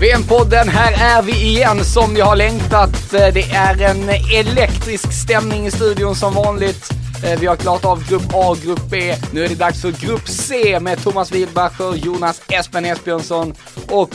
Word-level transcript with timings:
VM-podden, 0.00 0.68
här 0.68 1.18
är 1.18 1.22
vi 1.22 1.32
igen 1.32 1.84
som 1.84 2.14
ni 2.14 2.20
har 2.20 2.36
längtat. 2.36 3.14
Eh, 3.14 3.34
det 3.34 3.50
är 3.50 3.82
en 3.82 4.08
elektrisk 4.32 5.12
stämning 5.12 5.66
i 5.66 5.70
studion 5.70 6.14
som 6.14 6.34
vanligt. 6.34 6.90
Eh, 7.24 7.40
vi 7.40 7.46
har 7.46 7.56
klarat 7.56 7.84
av 7.84 8.08
grupp 8.08 8.34
A, 8.34 8.50
och 8.50 8.56
grupp 8.56 8.80
B. 8.90 9.14
Nu 9.32 9.44
är 9.44 9.48
det 9.48 9.54
dags 9.54 9.82
för 9.82 10.06
grupp 10.06 10.28
C 10.28 10.80
med 10.80 10.98
Thomas 10.98 11.32
Wilbacher, 11.32 11.96
Jonas 11.96 12.42
Espen 12.48 12.84
Esbjörnsson 12.84 13.54
och 13.90 14.10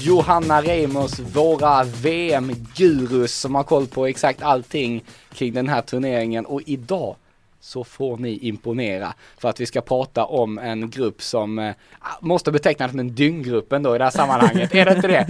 Johanna 0.00 0.62
Reimers, 0.62 1.18
våra 1.18 1.84
VM-gurus 1.84 3.34
som 3.34 3.54
har 3.54 3.62
koll 3.62 3.86
på 3.86 4.06
exakt 4.06 4.42
allting 4.42 5.04
kring 5.34 5.52
den 5.54 5.68
här 5.68 5.82
turneringen. 5.82 6.46
Och 6.46 6.60
idag 6.66 7.16
så 7.64 7.84
får 7.84 8.16
ni 8.16 8.38
imponera 8.38 9.14
för 9.38 9.48
att 9.48 9.60
vi 9.60 9.66
ska 9.66 9.80
prata 9.80 10.24
om 10.24 10.58
en 10.58 10.90
grupp 10.90 11.22
som 11.22 11.58
eh, 11.58 11.74
måste 12.20 12.52
betecknas 12.52 12.90
som 12.90 13.00
en 13.00 13.14
dynggrupp 13.14 13.72
ändå 13.72 13.94
i 13.94 13.98
det 13.98 14.04
här 14.04 14.10
sammanhanget. 14.10 14.74
är 14.74 14.84
det 14.84 14.92
inte 14.92 15.08
det? 15.08 15.26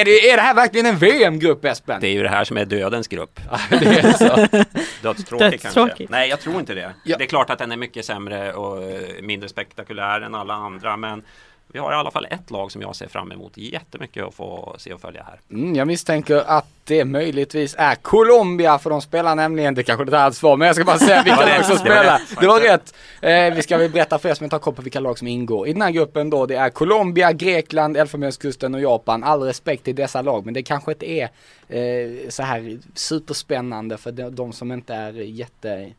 Är 0.00 0.04
det, 0.04 0.30
är 0.30 0.36
det 0.36 0.42
här 0.42 0.54
verkligen 0.54 0.86
en 0.86 0.98
VM-grupp 0.98 1.64
Espen? 1.64 2.00
Det 2.00 2.08
är 2.08 2.12
ju 2.12 2.22
det 2.22 2.28
här 2.28 2.44
som 2.44 2.56
är 2.56 2.64
dödens 2.64 3.08
grupp. 3.08 3.40
det 3.70 3.86
är 3.86 4.12
så. 4.12 4.64
Dödstråkig 5.02 5.60
kanske. 5.60 6.06
Nej, 6.08 6.28
jag 6.28 6.40
tror 6.40 6.60
inte 6.60 6.74
det. 6.74 6.92
Ja. 7.04 7.16
Det 7.18 7.24
är 7.24 7.28
klart 7.28 7.50
att 7.50 7.58
den 7.58 7.72
är 7.72 7.76
mycket 7.76 8.04
sämre 8.04 8.52
och 8.52 8.82
eh, 8.82 9.22
mindre 9.22 9.48
spektakulär 9.48 10.20
än 10.20 10.34
alla 10.34 10.54
andra, 10.54 10.96
men 10.96 11.22
vi 11.72 11.78
har 11.78 11.92
i 11.92 11.94
alla 11.94 12.10
fall 12.10 12.26
ett 12.30 12.50
lag 12.50 12.72
som 12.72 12.82
jag 12.82 12.96
ser 12.96 13.08
fram 13.08 13.32
emot 13.32 13.52
jättemycket 13.56 14.24
att 14.24 14.34
få 14.34 14.74
se 14.78 14.92
och 14.92 15.00
följa 15.00 15.22
här. 15.22 15.40
Mm, 15.50 15.74
jag 15.74 15.86
misstänker 15.86 16.36
att 16.46 16.66
det 16.84 17.04
möjligtvis 17.04 17.74
är 17.78 17.94
Colombia 17.94 18.78
för 18.78 18.90
de 18.90 19.02
spelar 19.02 19.34
nämligen, 19.36 19.74
det 19.74 19.82
kanske 19.82 20.02
inte 20.02 20.16
är 20.16 20.20
alls 20.20 20.38
svar, 20.38 20.56
men 20.56 20.66
jag 20.66 20.76
ska 20.76 20.84
bara 20.84 20.98
säga 20.98 21.22
vilka 21.24 21.36
var 21.36 21.46
lag 21.46 21.64
som 21.64 21.76
det 21.76 21.90
var 21.90 21.96
spelar. 21.96 22.20
Det 22.40 22.46
var 22.46 22.60
rätt. 22.60 22.94
Eh, 23.50 23.54
vi 23.56 23.62
ska 23.62 23.76
väl 23.78 23.90
berätta 23.90 24.18
för 24.18 24.28
er 24.28 24.34
som 24.34 24.44
inte 24.44 24.56
har 24.56 24.60
koll 24.60 24.74
på 24.74 24.82
vilka 24.82 25.00
lag 25.00 25.18
som 25.18 25.28
ingår. 25.28 25.68
I 25.68 25.72
den 25.72 25.82
här 25.82 25.90
gruppen 25.90 26.30
då, 26.30 26.46
det 26.46 26.56
är 26.56 26.70
Colombia, 26.70 27.32
Grekland, 27.32 27.96
Elfenbenskusten 27.96 28.74
och 28.74 28.80
Japan. 28.80 29.24
All 29.24 29.42
respekt 29.42 29.84
till 29.84 29.94
dessa 29.94 30.22
lag, 30.22 30.44
men 30.44 30.54
det 30.54 30.62
kanske 30.62 30.92
inte 30.92 31.10
är 31.10 31.28
eh, 31.68 32.28
så 32.28 32.42
här 32.42 32.78
superspännande 32.94 33.96
för 33.96 34.12
de, 34.12 34.30
de 34.36 34.52
som 34.52 34.72
inte 34.72 34.94
är 34.94 35.12
jätte 35.12 35.70
eh, 35.72 35.90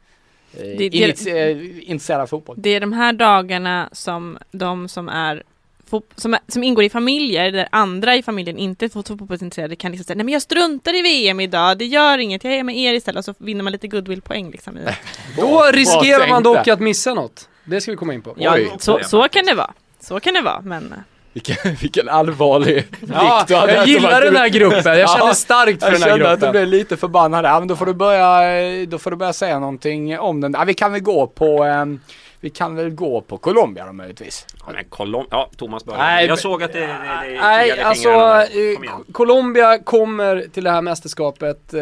Det- 0.78 0.90
det- 0.90 1.28
eh, 1.52 1.90
intresserade 1.92 2.24
av 2.24 2.28
fotboll. 2.28 2.56
Det 2.60 2.70
är 2.70 2.80
de 2.80 2.94
här 2.94 3.14
dagarna 3.14 3.90
som 3.92 4.38
de 4.52 4.88
som 4.88 5.10
är 5.10 5.44
fo- 5.92 6.02
som, 6.16 6.38
som 6.48 6.64
ingår 6.64 6.84
i 6.84 6.90
familjer 6.90 7.52
där 7.52 7.68
andra 7.72 8.16
i 8.16 8.24
familjen 8.24 8.58
inte 8.58 8.86
är 8.86 8.90
fot- 8.90 9.08
fotbollsintresserade 9.08 9.76
kan 9.76 9.92
liksom 9.92 10.06
säga 10.06 10.16
nej 10.16 10.26
men 10.26 10.34
jag 10.34 10.42
struntar 10.42 11.00
i 11.00 11.02
VM 11.02 11.40
idag, 11.40 11.78
det 11.78 11.86
gör 11.86 12.18
inget, 12.18 12.44
jag 12.44 12.54
är 12.54 12.64
med 12.64 12.78
er 12.78 12.94
istället 12.94 13.20
och 13.28 13.36
så 13.36 13.44
vinner 13.46 13.64
man 13.64 13.72
lite 13.72 13.88
goodwillpoäng 13.88 14.52
liksom. 14.52 14.78
I. 14.78 14.82
Då 15.38 15.64
riskerar 15.74 16.28
man 16.30 16.44
dock 16.44 16.68
att 16.68 16.80
missa 16.80 17.14
något. 17.14 17.50
Det 17.64 17.82
ska 17.82 17.92
vi 17.92 17.98
komma 17.98 18.14
in 18.14 18.22
på. 18.22 18.34
Ja, 18.38 18.54
Oj. 18.56 18.72
så, 18.80 19.00
så 19.04 19.28
kan 19.28 19.46
det 19.46 19.54
vara. 19.54 19.72
Så 20.00 20.20
kan 20.20 20.34
det 20.34 20.42
vara, 20.42 20.62
men 20.62 20.94
Vilken, 21.34 21.76
vilken 21.82 22.10
allvarlig 22.10 22.88
Ja, 23.14 23.38
blick 23.40 23.48
du 23.48 23.56
hade. 23.56 23.74
jag 23.74 23.88
gillar 23.88 24.22
den 24.22 24.36
här 24.36 24.48
gruppen. 24.50 25.00
Jag 25.00 25.10
känner 25.10 25.28
Ja, 25.28 25.34
starkt 25.34 25.84
för 25.84 25.92
Jag 25.92 25.94
den 25.96 26.02
här 26.04 26.10
kände 26.10 26.32
att 26.32 26.40
du 26.40 26.46
gruppen. 26.46 26.52
blev 26.52 26.68
lite 26.68 26.98
förbannad 26.98 27.44
där. 27.44 27.50
Ja, 27.50 27.60
men 27.60 27.68
då 27.68 27.76
får 27.76 27.86
du 27.86 27.94
börja, 27.94 28.86
då 28.86 28.98
får 28.98 29.12
du 29.12 29.18
börja 29.18 29.34
säga 29.34 29.60
någonting 29.60 30.20
om 30.20 30.42
den. 30.42 30.54
Ja, 30.58 30.64
vi 30.64 30.74
kan 30.74 30.92
väl 30.92 31.02
gå 31.02 31.28
på, 31.28 31.64
ehm, 31.64 32.00
vi 32.42 32.50
kan 32.50 32.76
väl 32.76 32.90
gå 32.90 33.22
på 33.22 33.38
Colombia 33.38 33.86
då 33.86 33.94
möjligtvis. 33.94 34.46
Ja, 34.68 34.74
men 34.74 34.86
Colom- 34.86 35.28
ja 35.32 35.50
Thomas 35.58 35.86
börjar. 35.86 36.00
Nej, 36.00 36.26
jag 36.28 36.40
såg 36.40 36.64
att 36.64 36.74
det, 36.74 36.80
det, 36.80 36.86
det 36.88 37.38
Nej, 37.42 37.82
alltså 37.82 38.10
eh, 38.10 38.78
Kom 38.90 39.04
Colombia 39.12 39.78
kommer 39.80 40.46
till 40.54 40.64
det 40.64 40.72
här 40.72 40.82
mästerskapet 40.82 41.74
eh, 41.74 41.82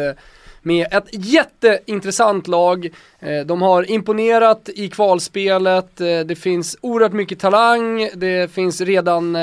med 0.62 0.86
ett 0.92 1.06
jätteintressant 1.12 2.48
lag. 2.48 2.86
Eh, 3.20 3.40
De 3.46 3.62
har 3.62 3.90
imponerat 3.90 4.68
i 4.68 4.88
kvalspelet, 4.88 5.96
det 6.26 6.38
finns 6.38 6.76
oerhört 6.80 7.12
mycket 7.12 7.38
talang, 7.40 8.10
det 8.14 8.52
finns 8.52 8.80
redan 8.80 9.36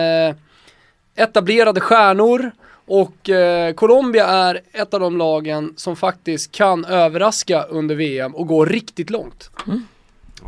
etablerade 1.15 1.79
stjärnor 1.79 2.51
och 2.85 3.29
Colombia 3.75 4.25
är 4.27 4.61
ett 4.73 4.93
av 4.93 4.99
de 4.99 5.17
lagen 5.17 5.73
som 5.77 5.95
faktiskt 5.95 6.51
kan 6.51 6.85
överraska 6.85 7.63
under 7.63 7.95
VM 7.95 8.35
och 8.35 8.47
gå 8.47 8.65
riktigt 8.65 9.09
långt. 9.09 9.49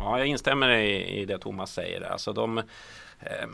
Ja, 0.02 0.18
jag 0.18 0.26
instämmer 0.26 0.68
i, 0.68 1.20
i 1.20 1.24
det 1.24 1.38
Thomas 1.38 1.72
säger. 1.72 2.12
Alltså 2.12 2.32
de, 2.32 2.58
eh, 3.20 3.48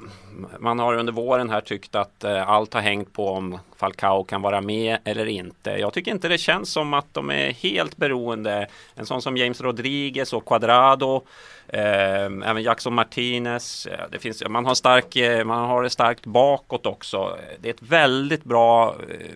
man 0.59 0.79
har 0.79 0.95
under 0.95 1.13
våren 1.13 1.51
här 1.51 1.61
tyckt 1.61 1.95
att 1.95 2.25
eh, 2.25 2.51
allt 2.51 2.75
har 2.75 2.81
hängt 2.81 3.13
på 3.13 3.29
om 3.29 3.59
Falcao 3.77 4.25
kan 4.25 4.43
vara 4.43 4.61
med 4.61 4.99
eller 5.05 5.27
inte. 5.27 5.71
Jag 5.71 5.93
tycker 5.93 6.11
inte 6.11 6.29
det 6.29 6.39
känns 6.39 6.73
som 6.73 6.95
att 6.95 7.15
de 7.15 7.31
är 7.31 7.53
helt 7.53 7.97
beroende. 7.97 8.67
En 8.95 9.07
sån 9.07 9.23
som 9.23 9.37
James 9.37 9.61
Rodriguez 9.61 10.33
och 10.33 10.45
Cuadrado. 10.47 11.23
Eh, 11.69 12.25
även 12.25 12.63
Jackson 12.63 12.95
Martinez. 12.95 13.87
Eh, 13.87 14.05
det 14.11 14.19
finns, 14.19 14.43
man, 14.49 14.67
har 14.67 14.75
stark, 14.75 15.17
eh, 15.17 15.45
man 15.45 15.69
har 15.69 15.83
det 15.83 15.91
starkt 15.91 16.27
bakåt 16.27 16.87
också. 16.87 17.39
Det 17.61 17.69
är 17.69 17.75
ett 17.75 17.83
väldigt 17.83 18.45
bra 18.45 18.97
eh, 19.09 19.31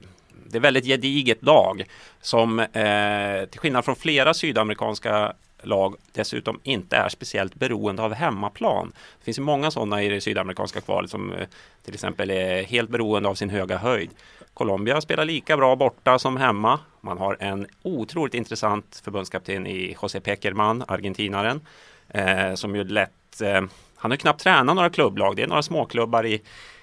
det 0.50 0.58
är 0.58 0.60
väldigt 0.60 0.84
gediget 0.84 1.42
lag 1.42 1.84
som 2.20 2.60
eh, 2.60 3.44
till 3.50 3.60
skillnad 3.60 3.84
från 3.84 3.96
flera 3.96 4.34
sydamerikanska 4.34 5.32
lag 5.62 5.94
dessutom 6.12 6.60
inte 6.62 6.96
är 6.96 7.08
speciellt 7.08 7.54
beroende 7.54 8.02
av 8.02 8.14
hemmaplan. 8.14 8.92
Det 9.18 9.24
finns 9.24 9.38
ju 9.38 9.42
många 9.42 9.70
sådana 9.70 10.02
i 10.02 10.08
det 10.08 10.20
sydamerikanska 10.20 10.80
kvalet 10.80 11.10
som 11.10 11.32
eh, 11.32 11.46
till 11.84 11.94
exempel 11.94 12.30
är 12.30 12.62
helt 12.62 12.90
beroende 12.90 13.28
av 13.28 13.34
sin 13.34 13.50
höga 13.50 13.76
höjd. 13.76 14.10
Colombia 14.54 15.00
spelar 15.00 15.24
lika 15.24 15.56
bra 15.56 15.76
borta 15.76 16.18
som 16.18 16.36
hemma. 16.36 16.78
Man 17.00 17.18
har 17.18 17.36
en 17.40 17.66
otroligt 17.82 18.34
intressant 18.34 19.00
förbundskapten 19.04 19.66
i 19.66 19.96
José 20.02 20.20
Pekerman, 20.20 20.84
argentinaren, 20.88 21.60
eh, 22.08 22.54
som 22.54 22.76
ju 22.76 22.84
lätt 22.84 23.40
eh, 23.40 23.62
han 24.00 24.10
har 24.10 24.16
knappt 24.16 24.40
tränat 24.40 24.76
några 24.76 24.90
klubblag. 24.90 25.36
Det 25.36 25.42
är 25.42 25.46
några 25.46 25.62
småklubbar 25.62 26.26
i 26.26 26.42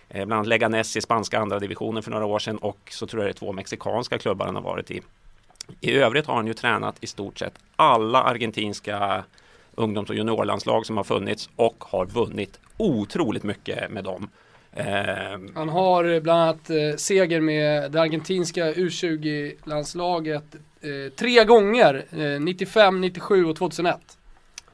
eh, 0.09 0.25
bland 0.25 0.33
annat 0.33 0.47
Leganes 0.47 0.97
i 0.97 1.01
spanska 1.01 1.39
andra 1.39 1.59
divisionen 1.59 2.03
för 2.03 2.11
några 2.11 2.25
år 2.25 2.39
sedan 2.39 2.57
och 2.57 2.79
så 2.91 3.07
tror 3.07 3.23
jag 3.23 3.27
det 3.27 3.31
är 3.31 3.39
två 3.39 3.53
mexikanska 3.53 4.17
klubbar 4.17 4.45
han 4.45 4.55
har 4.55 4.61
varit 4.61 4.91
i. 4.91 5.01
I 5.81 5.91
övrigt 5.91 6.25
har 6.25 6.35
han 6.35 6.47
ju 6.47 6.53
tränat 6.53 6.95
i 7.01 7.07
stort 7.07 7.39
sett 7.39 7.53
alla 7.75 8.23
argentinska 8.23 9.23
ungdoms 9.75 10.09
och 10.09 10.15
juniorlandslag 10.15 10.85
som 10.85 10.97
har 10.97 11.03
funnits 11.03 11.49
och 11.55 11.83
har 11.87 12.05
vunnit 12.05 12.59
otroligt 12.77 13.43
mycket 13.43 13.91
med 13.91 14.03
dem. 14.03 14.29
Eh, 14.73 14.85
Han 15.55 15.69
har 15.69 16.19
bland 16.19 16.41
annat 16.41 16.69
eh, 16.69 16.95
seger 16.97 17.41
med 17.41 17.91
det 17.91 18.01
argentinska 18.01 18.73
U20-landslaget 18.73 20.55
eh, 20.81 21.13
tre 21.15 21.43
gånger, 21.43 22.05
eh, 22.11 22.39
95, 22.41 23.01
97 23.01 23.45
och 23.45 23.55
2001. 23.55 24.17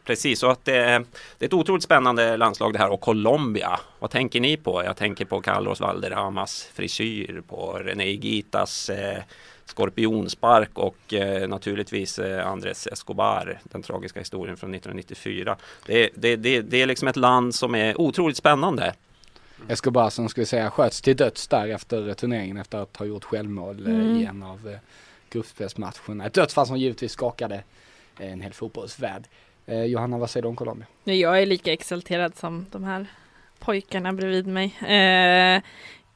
Precis, 0.05 0.39
så 0.39 0.49
att 0.49 0.65
det, 0.65 0.77
är 0.77 1.05
ett 1.39 1.53
otroligt 1.53 1.83
spännande 1.83 2.37
landslag 2.37 2.73
det 2.73 2.79
här 2.79 2.89
och 2.91 3.01
Colombia. 3.01 3.79
Vad 3.99 4.09
tänker 4.11 4.39
ni 4.39 4.57
på? 4.57 4.83
Jag 4.83 4.97
tänker 4.97 5.25
på 5.25 5.41
Carlos 5.41 5.79
Valderramas 5.79 6.69
frisyr, 6.73 7.41
på 7.47 7.73
René 7.83 8.11
Gitas 8.11 8.89
eh, 8.89 9.23
skorpionspark 9.65 10.69
och 10.77 11.13
eh, 11.13 11.47
naturligtvis 11.47 12.19
eh, 12.19 12.47
Andres 12.47 12.87
Escobar, 12.87 13.59
den 13.63 13.81
tragiska 13.83 14.19
historien 14.19 14.57
från 14.57 14.73
1994. 14.73 15.57
Det, 15.85 16.09
det, 16.15 16.35
det, 16.35 16.61
det 16.61 16.81
är 16.81 16.85
liksom 16.85 17.07
ett 17.07 17.15
land 17.15 17.55
som 17.55 17.75
är 17.75 18.01
otroligt 18.01 18.37
spännande. 18.37 18.93
Escobar 19.67 20.09
som 20.09 20.29
skulle 20.29 20.45
säga 20.45 20.71
sköts 20.71 21.01
till 21.01 21.15
döds 21.17 21.47
där 21.47 21.67
efter 21.67 22.13
turneringen 22.13 22.57
efter 22.57 22.77
att 22.77 22.97
ha 22.97 23.05
gjort 23.05 23.23
självmål 23.23 23.87
eh, 23.87 23.93
Mm. 23.93 24.15
i 24.17 24.25
en 24.25 24.43
av 24.43 24.69
eh, 24.69 24.77
gruppspelsmatcherna. 25.29 26.25
Ett 26.25 26.33
dödsfall 26.33 26.67
som 26.67 26.77
givetvis 26.77 27.11
skakade 27.11 27.63
eh, 28.19 28.31
en 28.33 28.41
hel 28.41 28.53
fotbollsvärld. 28.53 29.23
Eh, 29.65 29.83
Johanna, 29.83 30.17
vad 30.17 30.29
säger 30.29 30.41
du 30.41 30.47
om 30.47 30.55
Colombia? 30.55 30.87
Nej, 31.03 31.19
jag 31.19 31.41
är 31.41 31.45
lika 31.45 31.73
exalterad 31.73 32.35
som 32.37 32.65
de 32.71 32.83
här 32.83 33.05
pojkarna 33.59 34.13
bredvid 34.13 34.47
mig. 34.47 34.75
Eh, 34.87 35.61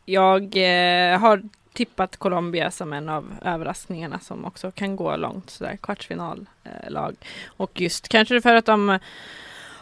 jag 0.06 0.44
eh, 0.56 1.20
har 1.20 1.44
tippat 1.78 2.18
Colombia 2.18 2.72
som 2.72 2.94
en 2.94 3.10
av 3.10 3.36
överraskningarna 3.42 4.20
som 4.20 4.46
också 4.46 4.72
kan 4.72 4.96
gå 4.96 5.16
långt, 5.16 5.50
sådär 5.50 5.78
kvartsfinallag. 5.82 6.48
Eh, 6.64 7.10
Och 7.58 7.82
just 7.82 8.08
kanske 8.08 8.42
för 8.42 8.56
att 8.56 8.66
de 8.66 8.90
eh, 8.90 9.00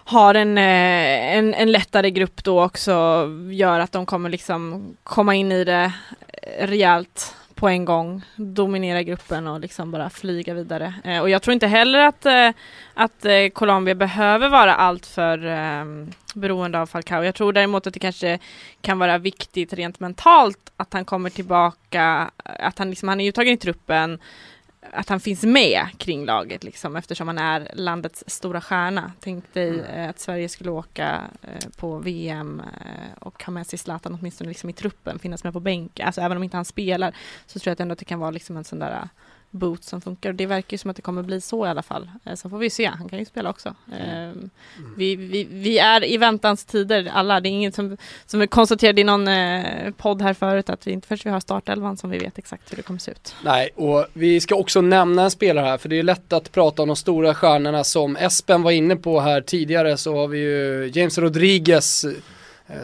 har 0.07 0.35
en, 0.35 0.57
eh, 0.57 1.37
en, 1.37 1.53
en 1.53 1.71
lättare 1.71 2.11
grupp 2.11 2.43
då 2.43 2.63
också 2.63 3.27
gör 3.51 3.79
att 3.79 3.91
de 3.91 4.05
kommer 4.05 4.29
liksom 4.29 4.95
komma 5.03 5.35
in 5.35 5.51
i 5.51 5.63
det 5.63 5.93
rejält 6.59 7.35
på 7.55 7.67
en 7.67 7.85
gång, 7.85 8.21
dominera 8.35 9.03
gruppen 9.03 9.47
och 9.47 9.59
liksom 9.59 9.91
bara 9.91 10.09
flyga 10.09 10.53
vidare. 10.53 10.93
Eh, 11.03 11.19
och 11.19 11.29
jag 11.29 11.41
tror 11.41 11.53
inte 11.53 11.67
heller 11.67 11.99
att, 11.99 12.25
eh, 12.25 12.49
att 12.93 13.25
eh, 13.25 13.47
Colombia 13.53 13.95
behöver 13.95 14.49
vara 14.49 14.75
alltför 14.75 15.45
eh, 15.45 15.85
beroende 16.35 16.79
av 16.79 16.85
Falcao. 16.85 17.23
Jag 17.23 17.35
tror 17.35 17.53
däremot 17.53 17.87
att 17.87 17.93
det 17.93 17.99
kanske 17.99 18.39
kan 18.81 18.99
vara 18.99 19.17
viktigt 19.17 19.73
rent 19.73 19.99
mentalt 19.99 20.71
att 20.77 20.93
han 20.93 21.05
kommer 21.05 21.29
tillbaka, 21.29 22.31
att 22.43 22.79
han 22.79 22.89
liksom, 22.89 23.09
han 23.09 23.21
är 23.21 23.29
uttagen 23.29 23.53
i 23.53 23.57
truppen 23.57 24.19
att 24.91 25.09
han 25.09 25.19
finns 25.19 25.43
med 25.43 25.87
kring 25.97 26.25
laget 26.25 26.63
liksom 26.63 26.95
eftersom 26.95 27.27
han 27.27 27.37
är 27.37 27.71
landets 27.73 28.23
stora 28.27 28.61
stjärna. 28.61 29.11
Tänk 29.19 29.53
dig 29.53 29.69
Mm. 29.69 29.85
eh, 29.85 30.09
att 30.09 30.19
Sverige 30.19 30.49
skulle 30.49 30.71
åka 30.71 31.21
eh, 31.41 31.69
på 31.77 31.99
VM 31.99 32.59
eh, 32.59 33.17
och 33.21 33.43
ha 33.43 33.51
med 33.51 33.67
sig 33.67 33.79
Zlatan 33.79 34.17
åtminstone 34.19 34.47
liksom 34.47 34.69
i 34.69 34.73
truppen, 34.73 35.19
finnas 35.19 35.43
med 35.43 35.53
på 35.53 35.59
bänken. 35.59 36.05
Alltså 36.05 36.21
även 36.21 36.37
om 36.37 36.43
inte 36.43 36.57
han 36.57 36.65
spelar 36.65 37.15
så 37.45 37.59
tror 37.59 37.69
jag 37.69 37.73
att 37.73 37.79
ändå 37.79 37.93
att 37.93 37.99
det 37.99 38.05
kan 38.05 38.19
vara 38.19 38.31
liksom 38.31 38.57
en 38.57 38.63
sån 38.63 38.79
där 38.79 39.09
eh, 39.55 39.59
boot 39.59 39.83
som 39.83 40.01
funkar. 40.01 40.29
Och 40.29 40.35
det 40.35 40.45
verkar 40.45 40.73
ju 40.73 40.77
som 40.77 40.89
att 40.89 40.95
det 40.95 41.01
kommer 41.01 41.23
bli 41.23 41.41
så 41.41 41.65
i 41.65 41.69
alla 41.69 41.83
fall. 41.83 42.09
Eh, 42.23 42.35
Sen 42.35 42.51
får 42.51 42.57
vi 42.57 42.69
se, 42.69 42.85
han 42.85 43.09
kan 43.09 43.19
ju 43.19 43.25
spela 43.25 43.49
också. 43.49 43.75
Eh, 43.91 44.31
vi, 44.97 45.15
vi, 45.15 45.43
vi 45.43 45.79
är 45.79 46.05
i 46.05 46.17
väntans 46.17 46.65
tider 46.65 47.11
alla. 47.13 47.39
Det 47.39 47.49
är 47.49 47.51
inget 47.51 47.75
som, 47.75 47.97
som 48.25 48.39
vi 48.39 48.47
konstaterade 48.47 49.01
i 49.01 49.03
någon 49.03 49.27
eh, 49.27 49.91
podd 49.97 50.21
här 50.21 50.33
förut 50.33 50.69
att 50.69 50.87
vi 50.87 50.91
inte 50.91 51.07
först 51.07 51.25
vi 51.25 51.29
har 51.29 51.39
startelvan 51.39 51.97
som 51.97 52.09
vi 52.09 52.17
vet 52.17 52.37
exakt 52.37 52.71
hur 52.71 52.77
det 52.77 52.83
kommer 52.83 52.99
se 52.99 53.11
ut. 53.11 53.35
Nej, 53.43 53.69
och 53.75 54.05
vi 54.13 54.39
ska 54.39 54.55
också 54.55 54.81
nämna 54.81 55.23
en 55.23 55.31
spelare 55.31 55.65
här 55.65 55.77
för 55.77 55.89
det 55.89 55.99
är 55.99 56.03
lätt 56.03 56.33
att 56.33 56.51
prata 56.51 56.81
om 56.81 56.87
de 56.87 56.95
stora 56.95 57.35
stjärnorna 57.35 57.83
som 57.83 58.15
Espen 58.15 58.61
var 58.63 58.71
inne 58.71 58.95
på 58.95 59.19
här 59.19 59.41
tidigare 59.41 59.97
så 59.97 60.15
har 60.15 60.27
vi 60.27 60.39
ju 60.39 60.91
James 60.93 61.17
Rodriguez 61.17 62.05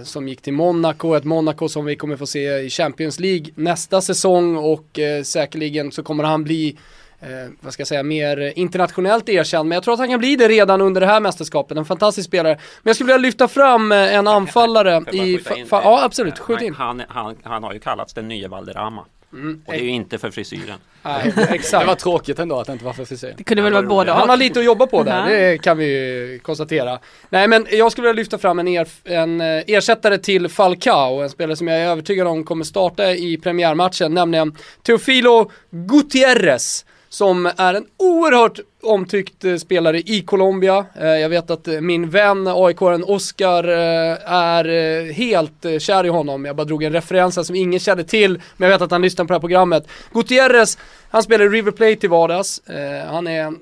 som 0.04 0.28
gick 0.28 0.42
till 0.42 0.54
Monaco, 0.54 1.16
ett 1.16 1.24
Monaco 1.24 1.70
som 1.70 1.86
vi 1.86 1.96
kommer 1.96 2.18
få 2.18 2.26
se 2.26 2.60
i 2.60 2.70
Champions 2.70 3.20
League 3.20 3.46
nästa 3.56 4.02
säsong 4.02 4.58
och 4.58 5.00
eh, 5.00 5.24
säkerligen 5.24 5.92
så 5.92 6.04
kommer 6.04 6.24
han 6.24 6.44
bli 6.44 6.78
eh, 7.20 7.28
vad 7.62 7.74
ska 7.74 7.82
jag 7.82 7.88
säga, 7.88 8.04
mer 8.04 8.54
internationellt 8.60 9.30
erkänd. 9.30 9.70
Men 9.70 9.76
jag 9.76 9.84
tror 9.84 9.94
att 9.94 10.00
han 10.00 10.10
kan 10.10 10.20
bli 10.20 10.36
det 10.36 10.48
redan 10.48 10.82
under 10.82 11.02
det 11.02 11.08
här 11.08 11.20
mästerskapet. 11.20 11.78
En 11.78 11.86
fantastisk 11.86 12.28
spelare. 12.28 12.54
Men 12.54 12.90
jag 12.90 12.96
skulle 12.96 13.14
vilja 13.14 13.28
lyfta 13.28 13.48
fram 13.48 13.92
eh, 13.92 14.16
en 14.16 14.28
anfallare 14.28 15.04
i... 15.12 15.40
ja, 15.72 16.04
absolut. 16.04 16.34
Eh, 16.34 16.44
Skjut 16.44 16.58
han- 16.58 16.68
in. 16.68 16.74
Han, 16.74 17.02
han, 17.08 17.36
han 17.44 17.64
har 17.64 17.74
ju 17.74 17.80
kallats 17.80 18.14
den 18.14 18.28
nya 18.28 18.48
Valderrama. 18.48 19.06
Mm, 19.34 19.62
Och 19.66 19.74
det 19.74 19.80
är 19.80 19.84
ju 19.84 19.90
inte 19.90 20.18
för 20.18 20.32
frisyren. 20.32 20.80
nej, 21.04 21.34
Det 21.36 21.42
exakt. 21.44 21.88
var 21.88 21.96
tråkigt 21.96 22.40
ändå 22.40 22.60
att 22.60 22.68
det 22.68 22.74
inte 22.74 22.86
var 22.86 22.94
för 22.94 23.06
frisyr. 23.06 23.34
Det 23.38 23.44
kunde 23.44 23.64
väl 23.64 23.74
vara 23.74 23.84
både 23.88 24.12
Han 24.12 24.30
har 24.30 24.38
lite 24.38 24.60
att 24.60 24.66
jobba 24.66 24.88
på 24.88 25.04
där, 25.04 25.30
det 25.30 25.58
kan 25.58 25.78
vi 25.78 25.86
ju 25.86 26.40
konstatera. 26.40 27.00
Nej 27.30 27.48
men 27.48 27.68
jag 27.72 27.92
skulle 27.92 28.08
vilja 28.08 28.20
lyfta 28.22 28.38
fram 28.38 28.60
en, 28.60 28.68
er, 28.68 28.88
en 29.04 29.42
eh, 29.42 29.64
ersättare 29.68 30.18
till 30.18 30.50
Falcao, 30.50 31.22
en 31.22 31.30
spelare 31.30 31.56
som 31.56 31.68
jag 31.68 31.78
är 31.80 31.86
övertygad 31.88 32.28
om 32.28 32.44
kommer 32.44 32.64
starta 32.64 33.12
i 33.12 33.38
premiärmatchen, 33.38 34.14
nämligen 34.14 34.58
Teofilo 34.84 35.52
Gutierrez. 35.70 36.86
Som 37.10 37.46
är 37.58 37.74
en 37.74 37.86
oerhört 37.98 38.60
omtyckt 38.84 39.46
eh, 39.46 39.56
spelare 39.56 40.00
i 40.00 40.22
Colombia. 40.22 40.86
Eh, 40.96 41.08
jag 41.08 41.30
vet 41.30 41.50
att 41.50 41.68
eh, 41.68 41.82
min 41.82 42.10
vän 42.10 42.48
AIK-aren 42.48 43.04
Oscar 43.04 43.64
är 43.64 45.12
helt 45.12 45.82
kär 45.82 46.06
i 46.06 46.10
honom. 46.10 46.46
Jag 46.46 46.56
bara 46.56 46.66
drog 46.66 46.84
en 46.84 46.94
referens 46.94 47.36
här 47.36 47.44
som 47.44 47.56
ingen 47.56 47.80
kände 47.80 48.04
till, 48.04 48.42
men 48.58 48.70
jag 48.70 48.76
vet 48.76 48.82
att 48.82 48.92
han 48.92 49.02
lyssnar 49.02 49.26
på 49.26 49.28
det 49.28 49.34
här 49.34 49.40
programmet. 49.40 49.88
Gutierrez, 50.14 50.78
han 51.10 51.24
spelar 51.24 51.46
i 51.46 51.50
River 51.50 51.72
Plate 51.72 51.96
till 51.96 52.10
vardags. 52.10 52.62
Han 53.08 53.28
är 53.28 53.42
en 53.42 53.58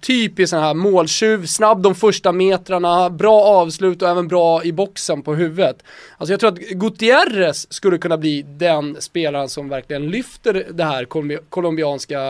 typisk 0.00 0.50
sån 0.50 0.60
här 0.60 0.74
måltjuv, 0.74 1.46
snabb 1.46 1.82
de 1.82 1.94
första 1.94 2.32
metrarna, 2.32 3.10
bra 3.10 3.44
avslut 3.44 4.02
och 4.02 4.08
även 4.08 4.28
bra 4.28 4.64
i 4.64 4.72
boxen 4.72 5.22
på 5.22 5.34
huvudet. 5.34 5.82
Alltså 6.18 6.32
jag 6.32 6.40
tror 6.40 6.52
att 6.52 6.58
Gutierrez 6.58 7.72
skulle 7.72 7.98
kunna 7.98 8.18
bli 8.18 8.42
den 8.42 8.96
spelaren 9.00 9.48
som 9.48 9.68
verkligen 9.68 10.10
lyfter 10.10 10.66
det 10.70 10.84
här 10.84 11.04
colombianska 11.48 12.20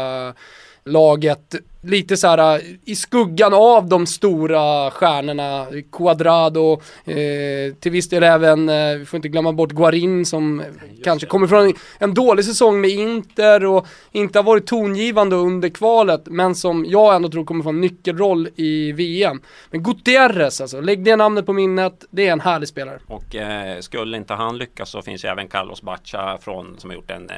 laget 0.86 1.54
lite 1.82 2.16
så 2.16 2.28
här 2.28 2.60
i 2.84 2.96
skuggan 2.96 3.54
av 3.54 3.88
de 3.88 4.06
stora 4.06 4.90
stjärnorna, 4.90 5.66
Cuadrado, 5.92 6.80
eh, 7.04 7.74
till 7.80 7.92
viss 7.92 8.08
del 8.08 8.22
även, 8.22 8.68
eh, 8.68 8.96
vi 8.96 9.04
får 9.04 9.18
inte 9.18 9.28
glömma 9.28 9.52
bort 9.52 9.72
Guarin 9.72 10.26
som 10.26 10.62
kanske 11.04 11.26
det. 11.26 11.30
kommer 11.30 11.46
från 11.46 11.74
en 11.98 12.14
dålig 12.14 12.44
säsong 12.44 12.80
med 12.80 12.90
Inter 12.90 13.64
och 13.64 13.86
inte 14.12 14.38
har 14.38 14.44
varit 14.44 14.66
tongivande 14.66 15.36
under 15.36 15.68
kvalet, 15.68 16.22
men 16.24 16.54
som 16.54 16.84
jag 16.88 17.16
ändå 17.16 17.28
tror 17.28 17.44
kommer 17.44 17.62
få 17.62 17.68
en 17.68 17.80
nyckelroll 17.80 18.48
i 18.56 18.92
VM. 18.92 19.40
Men 19.70 19.82
Gutierrez 19.82 20.60
alltså, 20.60 20.80
lägg 20.80 21.04
det 21.04 21.16
namnet 21.16 21.46
på 21.46 21.52
minnet, 21.52 22.04
det 22.10 22.28
är 22.28 22.32
en 22.32 22.40
härlig 22.40 22.68
spelare. 22.68 22.98
Och 23.06 23.36
eh, 23.36 23.80
skulle 23.80 24.16
inte 24.16 24.34
han 24.34 24.58
lyckas 24.58 24.90
så 24.90 25.02
finns 25.02 25.24
ju 25.24 25.28
även 25.28 25.48
Carlos 25.48 25.82
Bacca 25.82 26.38
från, 26.40 26.74
som 26.78 26.90
har 26.90 26.94
gjort 26.94 27.10
en 27.10 27.30
eh, 27.30 27.36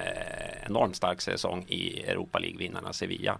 enormt 0.66 0.96
stark 0.96 1.20
säsong 1.20 1.64
i 1.68 2.02
Europa 2.02 2.38
League-vinnarna 2.38 2.92
Sevilla. 2.92 3.38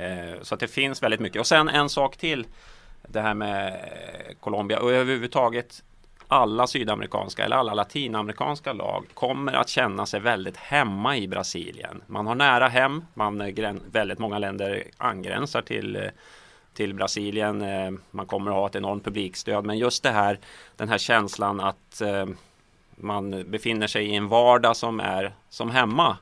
Eh, 0.00 0.42
så 0.42 0.54
att 0.54 0.60
det 0.60 0.68
finns 0.68 1.02
väldigt 1.02 1.20
mycket. 1.20 1.40
Och 1.40 1.46
sen 1.46 1.68
en 1.68 1.88
sak 1.88 2.16
till. 2.16 2.46
Det 3.02 3.20
här 3.20 3.34
med 3.34 3.66
eh, 3.68 4.34
Colombia 4.40 4.80
och 4.80 4.92
överhuvudtaget 4.92 5.82
alla 6.28 6.66
sydamerikanska 6.66 7.44
eller 7.44 7.56
alla 7.56 7.74
latinamerikanska 7.74 8.72
lag 8.72 9.04
kommer 9.14 9.52
att 9.52 9.68
känna 9.68 10.06
sig 10.06 10.20
väldigt 10.20 10.56
hemma 10.56 11.16
i 11.16 11.28
Brasilien. 11.28 12.02
Man 12.06 12.26
har 12.26 12.34
nära 12.34 12.68
hem, 12.68 13.04
man, 13.14 13.40
eh, 13.40 13.46
grän- 13.46 13.82
väldigt 13.92 14.18
många 14.18 14.38
länder 14.38 14.84
angränsar 14.96 15.62
till 15.62 16.10
till 16.74 16.94
Brasilien. 16.94 17.64
Man 18.10 18.26
kommer 18.26 18.50
att 18.50 18.56
ha 18.56 18.66
ett 18.66 18.74
enormt 18.74 19.04
publikstöd. 19.04 19.64
Men 19.64 19.78
just 19.78 20.02
det 20.02 20.10
här, 20.10 20.38
den 20.76 20.88
här 20.88 20.98
känslan 20.98 21.60
att 21.60 22.02
man 22.96 23.50
befinner 23.50 23.86
sig 23.86 24.06
i 24.06 24.14
en 24.14 24.28
vardag 24.28 24.76
som 24.76 25.00
är 25.00 25.34
som 25.48 25.70
hemma. 25.70 26.16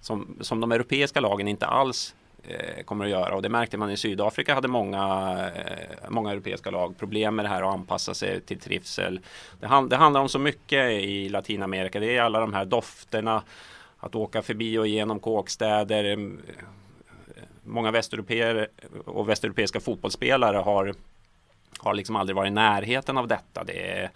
Som, 0.00 0.36
som 0.40 0.60
de 0.60 0.72
europeiska 0.72 1.20
lagen 1.20 1.48
inte 1.48 1.66
alls 1.66 2.14
Eh, 2.48 2.84
kommer 2.84 3.04
att 3.04 3.10
göra. 3.10 3.34
Och 3.34 3.42
det 3.42 3.48
märkte 3.48 3.76
man 3.76 3.90
i 3.90 3.96
Sydafrika 3.96 4.54
hade 4.54 4.68
många, 4.68 5.00
eh, 5.54 6.08
många 6.08 6.30
europeiska 6.30 6.70
lag 6.70 6.98
problem 6.98 7.36
med 7.36 7.44
det 7.44 7.48
här 7.48 7.62
att 7.62 7.74
anpassa 7.74 8.14
sig 8.14 8.40
till 8.40 8.60
trivsel. 8.60 9.20
Det, 9.60 9.66
hand, 9.66 9.90
det 9.90 9.96
handlar 9.96 10.20
om 10.20 10.28
så 10.28 10.38
mycket 10.38 10.90
i 10.90 11.28
Latinamerika. 11.28 12.00
Det 12.00 12.16
är 12.16 12.22
alla 12.22 12.40
de 12.40 12.54
här 12.54 12.64
dofterna. 12.64 13.42
Att 14.02 14.14
åka 14.14 14.42
förbi 14.42 14.78
och 14.78 14.86
igenom 14.86 15.20
kåkstäder. 15.20 16.04
Eh, 16.04 16.18
många 17.64 17.90
västeuropeer 17.90 18.68
och 19.04 19.28
västeuropeiska 19.28 19.80
fotbollsspelare 19.80 20.56
har, 20.56 20.94
har 21.78 21.94
liksom 21.94 22.16
aldrig 22.16 22.36
varit 22.36 22.50
i 22.50 22.54
närheten 22.54 23.18
av 23.18 23.28
detta. 23.28 23.64
Det 23.64 23.90
är, 23.90 24.10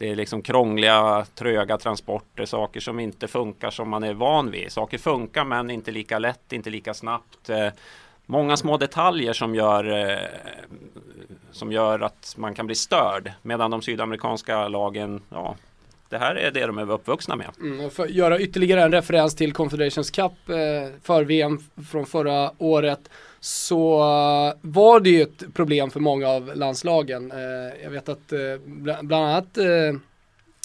det 0.00 0.10
är 0.10 0.16
liksom 0.16 0.42
krångliga, 0.42 1.26
tröga 1.34 1.78
transporter, 1.78 2.44
saker 2.44 2.80
som 2.80 3.00
inte 3.00 3.28
funkar 3.28 3.70
som 3.70 3.88
man 3.88 4.02
är 4.02 4.14
van 4.14 4.50
vid. 4.50 4.72
Saker 4.72 4.98
funkar 4.98 5.44
men 5.44 5.70
inte 5.70 5.90
lika 5.90 6.18
lätt, 6.18 6.52
inte 6.52 6.70
lika 6.70 6.94
snabbt. 6.94 7.50
Eh, 7.50 7.68
många 8.26 8.56
små 8.56 8.76
detaljer 8.76 9.32
som 9.32 9.54
gör, 9.54 10.10
eh, 10.10 10.18
som 11.52 11.72
gör 11.72 12.00
att 12.00 12.34
man 12.36 12.54
kan 12.54 12.66
bli 12.66 12.74
störd. 12.74 13.32
Medan 13.42 13.70
de 13.70 13.82
sydamerikanska 13.82 14.68
lagen, 14.68 15.22
ja, 15.30 15.56
det 16.08 16.18
här 16.18 16.34
är 16.34 16.50
det 16.50 16.66
de 16.66 16.78
är 16.78 16.90
uppvuxna 16.90 17.36
med. 17.36 17.50
Mm, 17.60 17.84
och 17.86 17.92
för 17.92 18.02
att 18.04 18.10
göra 18.10 18.40
ytterligare 18.40 18.82
en 18.82 18.92
referens 18.92 19.34
till 19.36 19.52
Confederations 19.52 20.10
Cup 20.10 20.32
eh, 20.48 20.56
för 21.02 21.24
VM 21.24 21.58
från 21.90 22.06
förra 22.06 22.50
året 22.58 23.10
så 23.40 24.00
eh, 24.00 24.58
var 24.60 25.00
det 25.00 25.10
ju 25.10 25.22
ett 25.22 25.54
problem 25.54 25.90
för 25.90 26.00
många 26.00 26.28
av 26.28 26.56
landslagen. 26.56 27.32
Eh, 27.32 27.82
jag 27.82 27.90
vet 27.90 28.08
att 28.08 28.32
eh, 28.32 28.38
bland 28.64 29.14
annat 29.14 29.54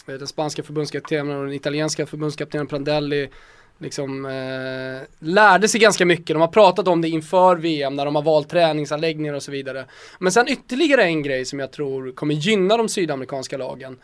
den 0.05 0.27
spanska 0.27 0.63
förbundskaptenen 0.63 1.37
och 1.37 1.45
den 1.45 1.53
italienska 1.53 2.05
förbundskaptenen 2.05 2.67
Prandelli 2.67 3.29
liksom 3.77 4.25
eh, 4.25 5.07
lärde 5.19 5.67
sig 5.67 5.79
ganska 5.79 6.05
mycket. 6.05 6.27
De 6.27 6.41
har 6.41 6.47
pratat 6.47 6.87
om 6.87 7.01
det 7.01 7.09
inför 7.09 7.55
VM 7.55 7.95
när 7.95 8.05
de 8.05 8.15
har 8.15 8.23
valt 8.23 8.49
träningsanläggningar 8.49 9.33
och 9.33 9.43
så 9.43 9.51
vidare. 9.51 9.85
Men 10.19 10.31
sen 10.31 10.47
ytterligare 10.47 11.03
en 11.03 11.23
grej 11.23 11.45
som 11.45 11.59
jag 11.59 11.71
tror 11.71 12.11
kommer 12.11 12.33
gynna 12.33 12.77
de 12.77 12.89
sydamerikanska 12.89 13.57
lagen. 13.57 13.97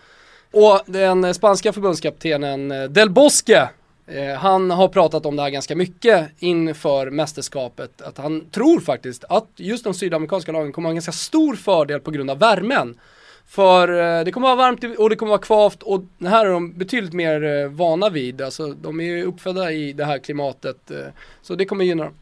Och 0.51 0.81
den 0.85 1.33
spanska 1.33 1.73
förbundskaptenen 1.73 2.93
Del 2.93 3.09
Bosque 3.09 3.69
Eh, 4.07 4.33
han 4.33 4.71
har 4.71 4.87
pratat 4.87 5.25
om 5.25 5.35
det 5.35 5.41
här 5.41 5.49
ganska 5.49 5.75
mycket 5.75 6.29
inför 6.39 7.09
mästerskapet. 7.09 8.01
Att 8.01 8.17
han 8.17 8.49
tror 8.49 8.79
faktiskt 8.79 9.23
att 9.29 9.47
just 9.55 9.83
de 9.83 9.93
sydamerikanska 9.93 10.51
lagen 10.51 10.71
kommer 10.71 10.87
ha 10.87 10.91
en 10.91 10.95
ganska 10.95 11.11
stor 11.11 11.55
fördel 11.55 11.99
på 11.99 12.11
grund 12.11 12.29
av 12.29 12.39
värmen. 12.39 12.99
För 13.47 14.17
eh, 14.19 14.23
det 14.23 14.31
kommer 14.31 14.47
vara 14.47 14.55
varmt 14.55 14.83
och 14.97 15.09
det 15.09 15.15
kommer 15.15 15.29
vara 15.29 15.41
kvavt 15.41 15.83
och 15.83 16.01
det 16.17 16.29
här 16.29 16.45
är 16.45 16.49
de 16.49 16.73
betydligt 16.73 17.13
mer 17.13 17.43
eh, 17.43 17.67
vana 17.67 18.09
vid. 18.09 18.41
Alltså 18.41 18.67
de 18.67 18.99
är 18.99 19.03
ju 19.03 19.23
uppfödda 19.23 19.71
i 19.71 19.93
det 19.93 20.05
här 20.05 20.17
klimatet. 20.17 20.91
Så 21.41 21.55
det 21.55 21.65
kommer 21.65 21.85
gynna 21.85 22.03
dem. 22.03 22.13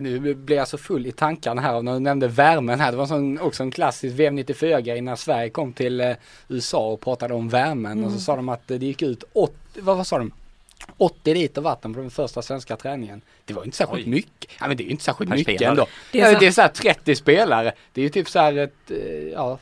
Nu 0.00 0.34
blir 0.34 0.56
jag 0.56 0.68
så 0.68 0.78
full 0.78 1.06
i 1.06 1.12
tankarna 1.12 1.62
här 1.62 1.74
och 1.74 1.84
när 1.84 1.92
du 1.92 1.98
nämnde 2.00 2.28
värmen 2.28 2.80
här. 2.80 2.90
Det 2.90 2.96
var 2.98 3.06
sån, 3.06 3.40
också 3.40 3.62
en 3.62 3.70
klassisk 3.70 4.16
VM 4.16 4.34
94 4.36 4.80
grej 4.80 5.00
när 5.00 5.16
Sverige 5.16 5.50
kom 5.50 5.72
till 5.72 6.00
eh, 6.00 6.12
USA 6.48 6.86
och 6.92 7.00
pratade 7.00 7.34
om 7.34 7.48
värmen 7.48 8.04
och 8.04 8.12
så 8.12 8.18
sa 8.20 8.36
de 8.36 8.48
att 8.48 8.70
eh, 8.70 8.78
det 8.78 8.86
gick 8.86 9.02
ut 9.02 9.24
80, 9.32 9.54
vad, 9.80 9.96
vad 9.96 10.06
sa 10.06 10.18
de? 10.18 10.32
80 10.96 11.34
liter 11.34 11.60
vatten 11.62 11.94
på 11.94 12.00
den 12.00 12.10
första 12.10 12.42
svenska 12.42 12.76
träningen. 12.76 13.20
Det 13.44 13.54
var 13.54 13.64
inte 13.64 13.76
särskilt 13.76 14.06
Oj. 14.06 14.10
mycket. 14.10 14.50
Ja 14.60 14.68
men 14.68 14.76
det 14.76 14.82
är 14.82 14.84
ju 14.84 14.90
inte 14.90 15.04
särskilt 15.04 15.30
mycket 15.30 15.56
spelare. 15.56 15.70
ändå. 15.70 15.86
Det 16.12 16.20
är 16.20 16.28
är, 16.28 16.32
så- 16.34 16.40
det 16.40 16.46
är 16.46 16.50
så 16.52 16.60
här 16.60 16.68
30 16.68 17.16
spelare. 17.16 17.72
Det 17.92 18.00
är 18.00 18.02
ju 18.02 18.08
typ 18.08 18.28
så 18.28 18.38
här 18.38 18.56
ett, 18.58 18.90
eh, 18.90 18.96
ja 19.32 19.58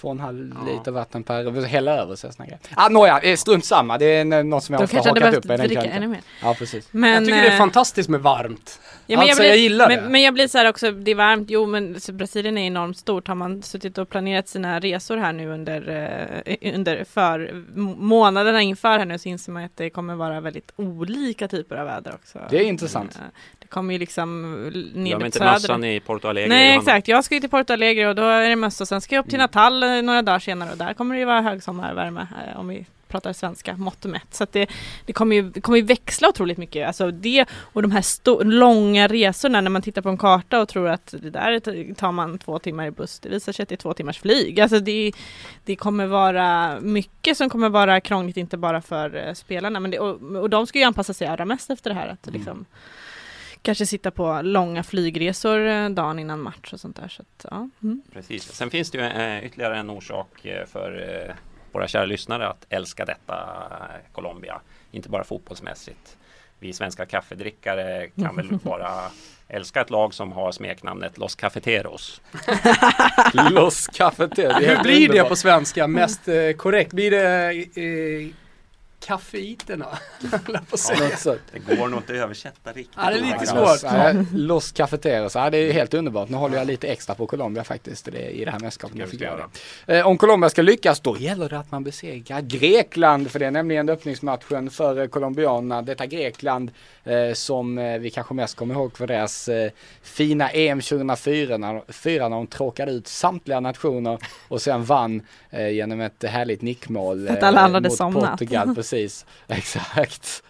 två 0.00 0.08
och 0.08 0.14
en 0.14 0.20
halv 0.20 0.54
Ja. 0.66 0.72
liter 0.72 0.90
vatten 0.90 1.22
per, 1.22 1.66
hälla 1.66 1.92
över 1.92 2.16
sig 2.16 2.32
såna 2.32 2.46
grejer. 2.46 2.60
Ah, 2.74 2.88
nåja, 2.88 3.18
eh, 3.20 3.36
strunt 3.36 3.64
samma. 3.64 3.98
Det 3.98 4.04
är 4.06 4.24
något 4.44 4.64
som 4.64 4.72
jag 4.72 4.82
ofta 4.82 4.96
hade 4.98 5.20
hakat 5.20 5.34
upp 5.34 5.44
i 5.44 5.74
den. 5.74 6.16
Ja, 6.42 6.54
precis. 6.58 6.88
Men, 6.90 7.10
jag 7.10 7.24
tycker 7.24 7.42
det 7.42 7.48
är 7.48 7.52
eh, 7.52 7.58
fantastiskt 7.58 8.08
med 8.08 8.20
varmt. 8.20 8.80
Ja, 9.06 9.18
men 9.18 9.28
Alltså, 9.28 9.42
jag, 9.42 9.48
jag 9.48 9.54
blir, 9.54 9.62
gillar 9.62 9.88
men, 9.88 10.02
det. 10.04 10.08
Men 10.10 10.22
jag 10.22 10.34
blir 10.34 10.48
så 10.48 10.58
här 10.58 10.68
också, 10.68 10.90
det 10.90 11.10
är 11.10 11.14
varmt, 11.14 11.50
jo 11.50 11.66
men 11.66 11.96
Brasilien 12.12 12.58
är 12.58 12.66
enormt 12.66 12.96
stort. 12.98 13.28
Har 13.28 13.34
man 13.34 13.62
suttit 13.62 13.98
och 13.98 14.08
planerat 14.08 14.48
sina 14.48 14.80
resor 14.80 15.16
här 15.16 15.32
nu 15.32 15.48
under, 15.48 15.88
eh, 16.46 16.74
under 16.74 17.04
för 17.04 17.64
månaderna 17.96 18.62
inför 18.62 18.98
här 18.98 19.04
nu 19.04 19.18
så 19.18 19.28
inser 19.28 19.52
man 19.52 19.64
att 19.64 19.76
det 19.76 19.90
kommer 19.90 20.14
vara 20.14 20.40
väldigt 20.40 20.72
olika 20.76 21.48
typer 21.48 21.76
av 21.76 21.86
väder 21.86 22.14
också. 22.14 22.38
Det 22.50 22.56
är 22.58 22.62
intressant. 22.62 23.14
Eh, 23.16 23.20
Det 23.58 23.66
kommer 23.66 23.92
ju 23.92 23.98
liksom 23.98 24.54
Glöm 24.72 25.04
ner 25.04 25.24
inte 25.26 25.38
söder. 25.38 25.52
mössan 25.52 25.84
i 25.84 26.00
Porto 26.00 26.28
Alegre. 26.28 26.48
Nej 26.48 26.66
Johanna. 26.66 26.80
exakt, 26.82 27.08
jag 27.08 27.24
ska 27.24 27.34
ju 27.34 27.40
till 27.40 27.50
Porto 27.50 27.72
Alegre 27.72 28.08
och 28.08 28.14
då 28.14 28.22
är 28.22 28.48
det 28.48 28.56
mössa. 28.56 28.86
Sen 28.86 29.00
ska 29.00 29.14
jag 29.14 29.22
upp 29.22 29.26
till 29.30 29.34
Mm. 29.38 29.44
Natal 29.44 29.82
eh, 29.96 30.02
några 30.02 30.22
dagar 30.22 30.38
senare 30.38 30.70
och 30.72 30.78
där 30.78 30.94
kommer 30.94 31.14
det 31.14 31.18
ju 31.18 31.24
vara 31.26 31.40
högsommarvärme 31.40 32.20
eh, 32.46 32.60
om 32.60 32.68
vi 32.68 32.86
pratar 33.08 33.32
svenska 33.32 33.76
mått 33.76 34.04
mätt. 34.04 34.34
Så 34.34 34.46
det, 34.52 34.68
det, 35.06 35.12
kommer 35.12 35.36
ju, 35.36 35.42
det 35.42 35.60
kommer 35.60 35.78
ju 35.78 35.84
växla 35.84 36.28
otroligt 36.28 36.58
mycket. 36.58 36.86
Alltså 36.86 37.10
det 37.10 37.46
och 37.52 37.82
de 37.82 37.90
här 37.92 38.00
sto- 38.00 38.44
långa 38.44 39.08
resorna 39.08 39.60
när 39.60 39.70
man 39.70 39.82
tittar 39.82 40.02
på 40.02 40.08
en 40.08 40.18
karta 40.18 40.60
och 40.60 40.68
tror 40.68 40.88
att 40.88 41.14
det 41.22 41.30
där 41.30 41.94
tar 41.94 42.12
man 42.12 42.38
två 42.38 42.58
timmar 42.58 42.86
i 42.86 42.90
buss. 42.90 43.20
Det 43.20 43.28
visar 43.28 43.52
sig 43.52 43.62
att 43.62 43.68
det 43.68 43.74
är 43.74 43.76
två 43.76 43.94
timmars 43.94 44.18
flyg. 44.20 44.60
Alltså 44.60 44.80
det, 44.80 45.12
det 45.64 45.76
kommer 45.76 46.06
vara 46.06 46.78
mycket 46.80 47.36
som 47.36 47.50
kommer 47.50 47.68
vara 47.68 48.00
krångligt, 48.00 48.36
inte 48.36 48.56
bara 48.56 48.80
för 48.82 49.26
eh, 49.26 49.34
spelarna. 49.34 49.80
Men 49.80 49.90
det, 49.90 49.98
och, 49.98 50.36
och 50.36 50.50
de 50.50 50.66
ska 50.66 50.78
ju 50.78 50.84
anpassa 50.84 51.14
sig 51.14 51.26
allra 51.28 51.44
mest 51.44 51.70
efter 51.70 51.90
det 51.90 51.96
här. 51.96 52.08
Att 52.08 52.28
Mm. 52.28 52.64
Kanske 53.62 53.86
sitta 53.86 54.10
på 54.10 54.40
långa 54.42 54.82
flygresor 54.82 55.66
eh, 55.66 55.88
dagen 55.88 56.18
innan 56.18 56.40
match 56.40 56.72
och 56.72 56.80
sånt 56.80 56.96
där. 56.96 57.08
Så 57.08 57.22
att, 57.22 57.46
ja. 57.50 57.68
mm. 57.82 58.02
Precis. 58.12 58.42
Sen 58.52 58.70
finns 58.70 58.90
det 58.90 58.98
ju 58.98 59.04
eh, 59.04 59.44
ytterligare 59.44 59.78
en 59.78 59.90
orsak 59.90 60.44
eh, 60.44 60.66
för 60.66 61.36
våra 61.72 61.88
kära 61.88 62.04
lyssnare 62.04 62.48
att 62.48 62.66
älska 62.68 63.04
detta 63.04 63.36
Colombia. 64.12 64.60
Inte 64.90 65.08
bara 65.08 65.24
fotbollsmässigt. 65.24 66.16
Vi 66.58 66.72
svenska 66.72 67.06
kaffedrickare 67.06 68.08
kan 68.08 68.36
väl 68.36 68.48
bara 68.62 68.90
älska 69.48 69.80
ett 69.80 69.90
lag 69.90 70.14
som 70.14 70.32
har 70.32 70.52
smeknamnet 70.52 71.18
Los 71.18 71.34
Cafeteros. 71.34 72.20
Los 73.50 73.86
Cafeteria. 73.86 74.74
Hur 74.74 74.82
blir 74.82 75.08
det 75.08 75.24
på 75.24 75.36
svenska 75.36 75.86
mest 75.86 76.20
korrekt? 76.56 76.92
Blir 76.92 77.10
det 77.10 77.50
eh, 77.82 78.28
kaffeiterna? 79.00 79.98
sånt. 81.18 81.40
Det 81.52 81.76
går 81.76 81.88
nog 81.88 82.00
inte 82.00 82.12
att 82.12 82.18
översätta 82.18 82.72
riktigt. 82.72 82.94
Ja, 82.96 83.10
det 83.10 83.16
är 83.16 83.20
lite 83.20 83.46
svårt. 83.46 83.82
Ja, 83.82 84.24
Los 84.34 84.72
Cafeteros, 84.72 85.34
ja, 85.34 85.50
det 85.50 85.58
är 85.58 85.72
helt 85.72 85.94
underbart. 85.94 86.28
Nu 86.28 86.36
håller 86.36 86.58
jag 86.58 86.66
lite 86.66 86.88
extra 86.88 87.14
på 87.14 87.26
Colombia 87.26 87.64
faktiskt 87.64 88.04
det 88.04 88.26
är 88.26 88.30
i 88.30 88.44
det 88.44 88.50
här 88.50 88.60
mästerskapet. 88.60 89.62
Eh, 89.86 90.06
Om 90.06 90.18
Colombia 90.18 90.50
ska 90.50 90.62
lyckas 90.62 91.00
då 91.00 91.16
gäller 91.18 91.48
det 91.48 91.58
att 91.58 91.70
man 91.70 91.84
besegrar 91.84 92.40
Grekland 92.40 93.30
för 93.30 93.38
det 93.38 93.46
är 93.46 93.50
nämligen 93.50 93.88
öppningsmatchen 93.88 94.70
för 94.70 95.06
colombianerna. 95.06 95.82
Detta 95.82 96.06
Grekland 96.06 96.70
eh, 97.04 97.32
som 97.32 97.78
eh, 97.78 97.98
vi 97.98 98.10
kanske 98.10 98.34
mest 98.34 98.56
kommer 98.56 98.74
ihåg 98.74 98.96
för 98.96 99.06
deras 99.06 99.48
eh, 99.48 99.70
fina 100.02 100.50
EM 100.50 100.80
2004 100.80 101.56
när, 101.56 101.92
fyra 101.92 102.28
när 102.28 102.36
de 102.36 102.46
tråkade 102.46 102.92
ut 102.92 103.08
samtliga 103.08 103.60
nationer 103.60 104.18
och 104.48 104.62
sen 104.62 104.84
vann 104.84 105.22
eh, 105.50 105.68
genom 105.68 106.00
ett 106.00 106.24
härligt 106.24 106.62
nickmål 106.62 107.28
att 107.28 107.42
alla 107.42 107.60
andra 107.60 107.76
hade 107.76 107.88
mot 107.88 107.98
somnat. 107.98 108.30
Portugal. 108.30 108.74
Precis, 108.90 109.26
exakt. 109.48 110.42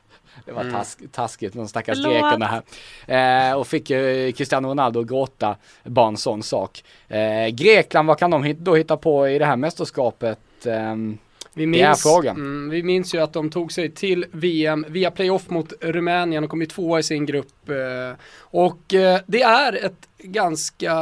Det 0.45 0.53
var 0.53 0.61
Mm. 0.61 0.73
task, 0.75 0.99
taskigt, 1.13 1.55
de 1.55 1.69
stackars 1.69 2.05
grekerna 2.05 2.63
här. 3.07 3.51
Eh, 3.51 3.55
och 3.57 3.67
fick 3.67 3.91
ju 3.91 4.33
Cristiano 4.33 4.69
Ronaldo 4.69 5.03
gråta 5.05 5.57
bara 5.85 6.09
en 6.09 6.17
sån 6.17 6.43
sak. 6.43 6.85
Eh, 7.09 7.49
Grekland, 7.49 8.09
vad 8.09 8.19
kan 8.19 8.31
de 8.31 8.57
då 8.59 8.75
hitta 8.75 8.97
på 8.97 9.29
i 9.29 9.39
det 9.39 9.45
här 9.45 9.57
mästerskapet? 9.57 10.39
Ehm, 10.67 11.19
Vi 11.55 11.67
frågan. 12.03 12.37
Mm, 12.37 12.71
vi 12.71 12.83
minns 12.83 13.15
ju 13.15 13.23
att 13.23 13.33
de 13.33 13.51
tog 13.51 13.73
sig 13.73 13.91
till 13.91 14.27
VM 14.33 14.87
via 14.89 15.11
playoff 15.11 15.51
mot 15.51 15.73
Rumänien 15.81 16.45
och 16.45 16.51
kom 16.51 16.61
ju 16.61 16.67
tvåa 16.67 16.99
i 16.99 17.03
sin 17.03 17.27
grupp. 17.27 17.69
eh, 17.69 18.17
Och 18.41 18.95
eh, 18.95 19.21
det 19.27 19.43
är 19.43 19.85
ett 19.87 20.09
ganska 20.23 20.95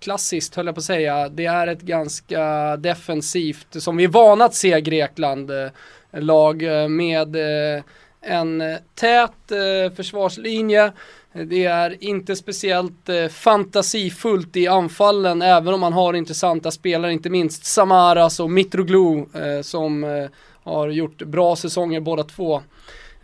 klassiskt, 0.00 0.54
höll 0.54 0.66
jag 0.66 0.74
på 0.74 0.78
att 0.78 0.84
säga, 0.84 1.28
det 1.28 1.46
är 1.46 1.66
ett 1.66 1.80
ganska 1.82 2.76
defensivt, 2.76 3.82
som 3.82 3.96
vi 3.96 4.04
är 4.04 4.08
vana 4.08 4.44
att 4.44 4.54
se 4.54 4.80
Grekland, 4.80 5.50
eh, 5.50 5.70
lag 6.12 6.62
eh, 6.62 6.88
med 6.88 7.36
eh, 7.36 7.82
en 8.20 8.62
tät 8.94 9.50
eh, 9.50 9.94
försvarslinje. 9.96 10.92
Det 11.32 11.64
är 11.64 12.04
inte 12.04 12.36
speciellt 12.36 13.10
fantasifullt 13.30 14.56
i 14.56 14.68
anfallen 14.68 15.42
även 15.42 15.74
om 15.74 15.80
man 15.80 15.92
har 15.92 16.14
intressanta 16.14 16.70
spelare, 16.70 17.12
inte 17.12 17.30
minst 17.30 17.64
Samaras 17.64 18.40
och 18.40 18.50
Mitroglou 18.50 19.28
som 19.62 20.28
har 20.62 20.88
gjort 20.88 21.22
bra 21.22 21.56
säsonger 21.56 22.00
båda 22.00 22.24
två. 22.24 22.62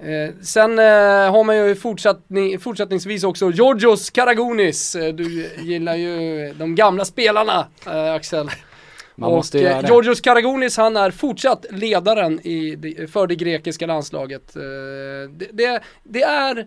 Eh, 0.01 0.35
sen 0.43 0.79
eh, 0.79 1.33
har 1.33 1.45
man 1.45 1.57
ju 1.57 1.75
fortsättning, 1.75 2.59
fortsättningsvis 2.59 3.25
också 3.25 3.51
Georgios 3.51 4.11
Karagounis. 4.11 4.95
Eh, 4.95 5.15
du 5.15 5.51
gillar 5.59 5.95
ju 5.95 6.53
de 6.59 6.75
gamla 6.75 7.05
spelarna 7.05 7.67
eh, 7.87 8.15
Axel 8.15 8.51
man 9.19 9.31
och 9.31 9.37
måste 9.37 9.59
göra 9.59 9.77
eh, 9.77 9.83
det. 9.83 9.89
Georgios 9.89 10.21
Karagounis 10.21 10.77
han 10.77 10.97
är 10.97 11.11
fortsatt 11.11 11.67
ledaren 11.71 12.41
i, 12.47 13.07
för 13.13 13.27
det 13.27 13.35
grekiska 13.35 13.87
landslaget. 13.87 14.57
Eh, 14.57 14.63
Det, 15.31 15.49
det, 15.53 15.81
det 16.03 16.23
är 16.23 16.67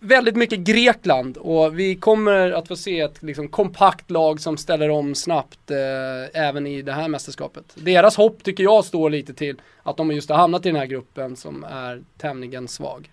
väldigt 0.00 0.36
mycket 0.36 0.58
Grekland 0.58 1.36
och 1.36 1.78
vi 1.78 1.94
kommer 1.94 2.52
att 2.52 2.68
få 2.68 2.76
se 2.76 3.00
ett 3.00 3.22
liksom, 3.22 3.48
kompakt 3.48 4.10
lag 4.10 4.40
som 4.40 4.56
ställer 4.56 4.88
om 4.88 5.14
snabbt 5.14 5.70
eh, 5.70 6.42
även 6.42 6.66
i 6.66 6.82
det 6.82 6.92
här 6.92 7.08
mästerskapet. 7.08 7.64
Deras 7.74 8.16
hopp 8.16 8.44
tycker 8.44 8.64
jag 8.64 8.84
står 8.84 9.10
lite 9.10 9.34
till 9.34 9.60
att 9.82 9.96
de 9.96 10.12
just 10.12 10.30
har 10.30 10.36
hamnat 10.36 10.66
i 10.66 10.68
den 10.68 10.78
här 10.78 10.86
gruppen 10.86 11.36
som 11.36 11.64
är 11.64 12.02
tämligen 12.18 12.68
svag. 12.68 13.10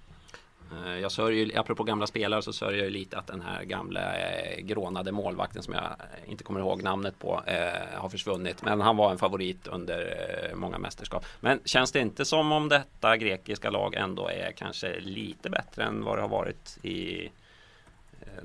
Eh, 0.72 1.00
jag 1.00 1.12
sörjer, 1.12 1.46
ju- 1.46 1.58
apropå 1.58 1.84
gamla 1.84 2.08
spelare 2.08 2.42
så 2.42 2.54
sörjer 2.54 2.78
jag 2.78 2.86
ju 2.86 2.92
lite 2.94 3.18
att 3.18 3.28
den 3.28 3.42
här 3.42 3.64
gamla 3.64 4.18
eh, 4.18 4.60
grånade 4.62 5.12
målvakten 5.12 5.64
som 5.64 5.74
jag 5.74 5.84
eh, 5.84 6.32
inte 6.32 6.44
kommer 6.44 6.60
ihåg 6.60 6.84
namnet 6.84 7.20
på 7.20 7.44
eh, 7.46 8.00
har 8.00 8.10
försvunnit. 8.10 8.62
Men 8.62 8.82
han 8.82 8.98
var 8.98 9.12
en 9.12 9.18
favorit 9.18 9.68
under 9.68 10.00
eh, 10.50 10.56
många 10.56 10.78
mästerskap. 10.78 11.26
Men 11.40 11.60
känns 11.66 11.92
det 11.92 12.00
inte 12.00 12.26
som 12.26 12.52
om 12.52 12.70
detta 12.70 13.18
grekiska 13.18 13.70
lag 13.70 13.94
ändå 13.96 14.28
är 14.28 14.52
kanske 14.52 15.00
lite 15.00 15.50
bättre 15.50 15.84
än 15.84 16.04
vad 16.04 16.18
det 16.18 16.22
har 16.22 16.30
varit 16.30 16.78
i 16.86 17.30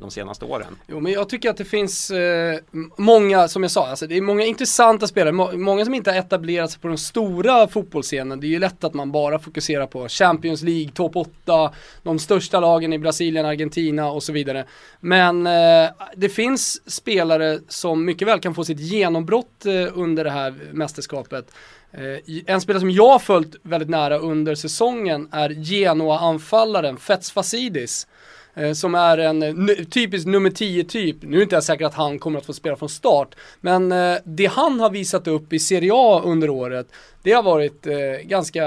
de 0.00 0.10
senaste 0.10 0.44
åren? 0.44 0.76
Jo 0.86 1.00
men 1.00 1.12
jag 1.12 1.28
tycker 1.28 1.50
att 1.50 1.56
det 1.56 1.64
finns 1.64 2.10
eh, 2.10 2.58
många, 2.96 3.48
som 3.48 3.62
jag 3.62 3.70
sa, 3.72 3.86
alltså 3.86 4.06
det 4.06 4.16
är 4.16 4.20
många 4.20 4.44
intressanta 4.44 5.06
spelare, 5.06 5.32
må- 5.32 5.52
många 5.56 5.84
som 5.84 5.94
inte 5.94 6.10
har 6.10 6.18
etablerat 6.18 6.70
sig 6.70 6.80
på 6.80 6.88
den 6.88 6.98
stora 6.98 7.68
fotbollsscenen. 7.68 8.40
Det 8.40 8.46
är 8.46 8.48
ju 8.48 8.58
lätt 8.58 8.84
att 8.84 8.94
man 8.94 9.12
bara 9.12 9.38
fokuserar 9.38 9.86
på 9.86 10.08
Champions 10.08 10.62
League, 10.62 10.90
topp 10.94 11.16
8, 11.16 11.72
de 12.02 12.18
största 12.18 12.60
lagen 12.60 12.92
i 12.92 12.98
Brasilien, 12.98 13.46
Argentina 13.46 14.10
och 14.10 14.22
så 14.22 14.32
vidare. 14.32 14.64
Men 15.00 15.46
eh, 15.46 15.90
det 16.16 16.28
finns 16.28 16.90
spelare 16.92 17.58
som 17.68 18.04
mycket 18.04 18.28
väl 18.28 18.40
kan 18.40 18.54
få 18.54 18.64
sitt 18.64 18.80
genombrott 18.80 19.66
eh, 19.66 19.72
under 19.98 20.24
det 20.24 20.30
här 20.30 20.54
mästerskapet. 20.72 21.50
Eh, 21.92 22.42
en 22.46 22.60
spelare 22.60 22.80
som 22.80 22.90
jag 22.90 23.08
har 23.08 23.18
följt 23.18 23.56
väldigt 23.62 23.88
nära 23.88 24.18
under 24.18 24.54
säsongen 24.54 25.28
är 25.32 25.50
Genoa-anfallaren 25.50 26.96
Fets 26.96 27.30
Fasidis. 27.32 28.06
Eh, 28.54 28.73
som 28.73 28.94
är 28.94 29.18
en 29.18 29.42
eh, 29.42 29.75
typisk 29.90 30.26
nummer 30.26 30.50
10 30.50 30.84
typ. 30.84 31.16
Nu 31.20 31.38
är 31.38 31.42
inte 31.42 31.56
jag 31.56 31.64
säker 31.64 31.87
att 31.87 31.94
han 31.94 32.18
kommer 32.18 32.38
att 32.38 32.46
få 32.46 32.52
spela 32.52 32.76
från 32.76 32.88
start. 32.88 33.34
Men 33.61 33.92
eh, 33.92 34.16
det 34.25 34.46
han 34.46 34.80
har 34.80 34.90
visat 34.90 35.26
upp 35.26 35.52
i 35.52 35.58
Serie 35.58 35.90
A 35.94 36.23
under 36.25 36.50
året, 36.50 36.87
det 37.23 37.32
har 37.32 37.42
varit 37.42 37.87
ganska, 38.23 38.64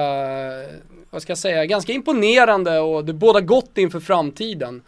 vad 1.09 1.21
ska 1.21 1.31
jag 1.31 1.37
säga, 1.37 1.65
ganska 1.65 1.93
imponerande 1.93 2.79
och 2.79 3.05
det 3.05 3.13
båda 3.13 3.41
gott 3.41 3.77
inför 3.77 3.99
framtiden. 3.99 4.81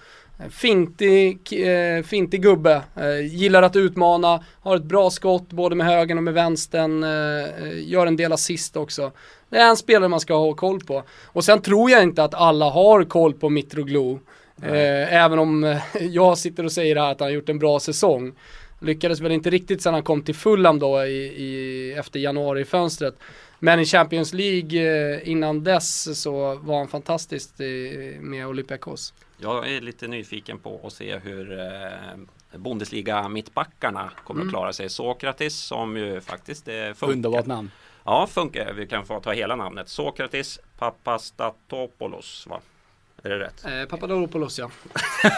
Fintig, 0.50 1.39
eh, 1.68 2.03
fintig 2.03 2.41
gubbe, 2.41 2.82
eh, 2.96 3.25
gillar 3.25 3.63
att 3.63 3.75
utmana, 3.75 4.44
har 4.62 4.75
ett 4.75 4.84
bra 4.84 5.10
skott 5.10 5.50
både 5.50 5.75
med 5.75 5.88
högern 5.88 6.18
och 6.18 6.24
med 6.24 6.34
vänstern, 6.34 7.03
eh, 7.03 7.89
gör 7.89 8.08
en 8.08 8.15
del 8.15 8.32
assist 8.34 8.77
också. 8.77 9.12
Det 9.50 9.58
är 9.58 9.70
en 9.70 9.77
spelare 9.77 10.10
man 10.10 10.20
ska 10.20 10.34
ha 10.34 10.53
koll 10.53 10.79
på. 10.79 11.03
Och 11.25 11.44
sen 11.44 11.62
tror 11.62 11.91
jag 11.91 12.03
inte 12.03 12.24
att 12.24 12.34
alla 12.34 12.70
har 12.70 13.03
koll 13.03 13.34
på 13.34 13.50
Mitroglou. 13.50 14.20
Eh, 14.63 15.13
även 15.24 15.39
om 15.39 15.63
eh, 15.63 15.78
jag 16.00 16.38
sitter 16.38 16.63
och 16.66 16.72
säger 16.72 16.96
här 16.96 17.12
att 17.12 17.20
han 17.20 17.28
har 17.28 17.34
gjort 17.34 17.50
en 17.50 17.60
bra 17.60 17.80
säsong. 17.80 18.34
Lyckades 18.82 19.20
väl 19.20 19.32
inte 19.32 19.50
riktigt 19.50 19.82
sedan 19.82 19.94
han 19.94 20.04
kom 20.04 20.22
till 20.22 20.36
Fulham 20.36 20.80
då 20.80 21.04
i, 21.06 21.18
i, 21.44 21.94
efter 21.94 22.20
januari-fönstret. 22.20 23.16
Men 23.60 23.80
i 23.80 23.86
Champions 23.86 24.34
League 24.34 24.82
eh, 25.16 25.30
innan 25.30 25.63
dess 25.63 26.22
så 26.22 26.56
var 26.56 26.78
han 26.78 26.88
fantastisk 26.88 27.60
i, 27.60 28.18
med 28.22 28.48
Olympiakos. 28.48 29.13
Jag 29.38 29.72
är 29.72 29.82
lite 29.82 30.08
nyfiken 30.08 30.60
på 30.60 30.82
att 30.84 30.94
se 30.94 31.18
hur 31.18 31.60
eh, 31.60 32.58
Bundesliga 32.58 33.30
mittbackarna 33.30 34.12
kommer 34.24 34.42
Mm. 34.42 34.48
att 34.48 34.54
klara 34.54 34.74
sig. 34.74 34.89
Sokratis 34.89 35.56
som 35.56 35.98
ju 35.98 36.22
faktiskt 36.22 36.68
eh, 36.68 36.74
funkar. 36.96 37.13
Underbart 37.13 37.46
namn. 37.46 37.72
Ja, 38.06 38.28
funkar. 38.28 38.74
Vi 38.74 38.88
kan 38.88 39.06
få 39.06 39.20
ta 39.20 39.32
hela 39.32 39.56
namnet. 39.56 39.89
Sokratis 39.89 40.60
Papastatopoulos. 40.78 42.48
Va? 42.50 42.60
Är 43.24 43.30
det 43.30 43.40
rätt? 43.40 43.66
Eh, 43.66 43.86
Papadopoulos 43.90 44.60
ja. 44.60 44.70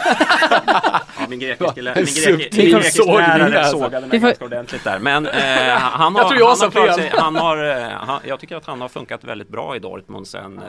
Ja, 1.18 1.26
min 1.28 1.38
grekiska, 1.40 1.82
lä- 1.82 1.90
En 1.92 2.04
min 2.04 2.14
greki, 2.14 2.42
subtil 2.42 2.64
min 2.64 2.72
grekisk 2.72 2.96
sågning 2.96 3.16
lärare 3.16 3.58
alltså. 3.60 3.78
sågade 3.78 4.06
mig 4.06 4.18
ganska 4.18 4.44
ordentligt 4.44 4.84
där. 4.84 4.98
Men 4.98 5.26
eh, 5.26 5.32
han 5.78 6.14
har, 6.14 6.22
Jag 6.22 6.28
tror 6.28 6.40
jag 6.40 6.46
han 6.48 6.56
sa 6.56 6.64
har 6.66 6.70
klarat 6.70 6.96
fel. 6.96 7.10
sig, 7.10 7.20
han 7.20 7.36
har, 7.36 7.64
eh, 7.64 7.88
han, 7.90 8.20
Jag 8.26 8.40
tycker 8.40 8.56
att 8.56 8.66
han 8.66 8.80
har 8.80 8.88
funkat 8.88 9.24
väldigt 9.24 9.48
bra 9.48 9.76
i 9.76 9.78
Dortmund 9.78 10.26
sen 10.28 10.58
eh, 10.58 10.64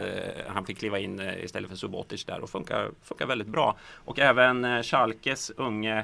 han 0.47 0.65
fick 0.65 0.77
kliva 0.79 0.99
in 0.99 1.19
eh, 1.19 1.43
istället 1.43 1.69
för 1.69 1.77
Subotic 1.77 2.25
där 2.25 2.39
och 2.41 2.49
funkar, 2.49 2.89
funkar 3.03 3.25
väldigt 3.25 3.47
bra. 3.47 3.77
Och 4.05 4.19
även 4.19 4.65
eh, 4.65 4.81
Schalkes 4.81 5.51
unge 5.57 6.03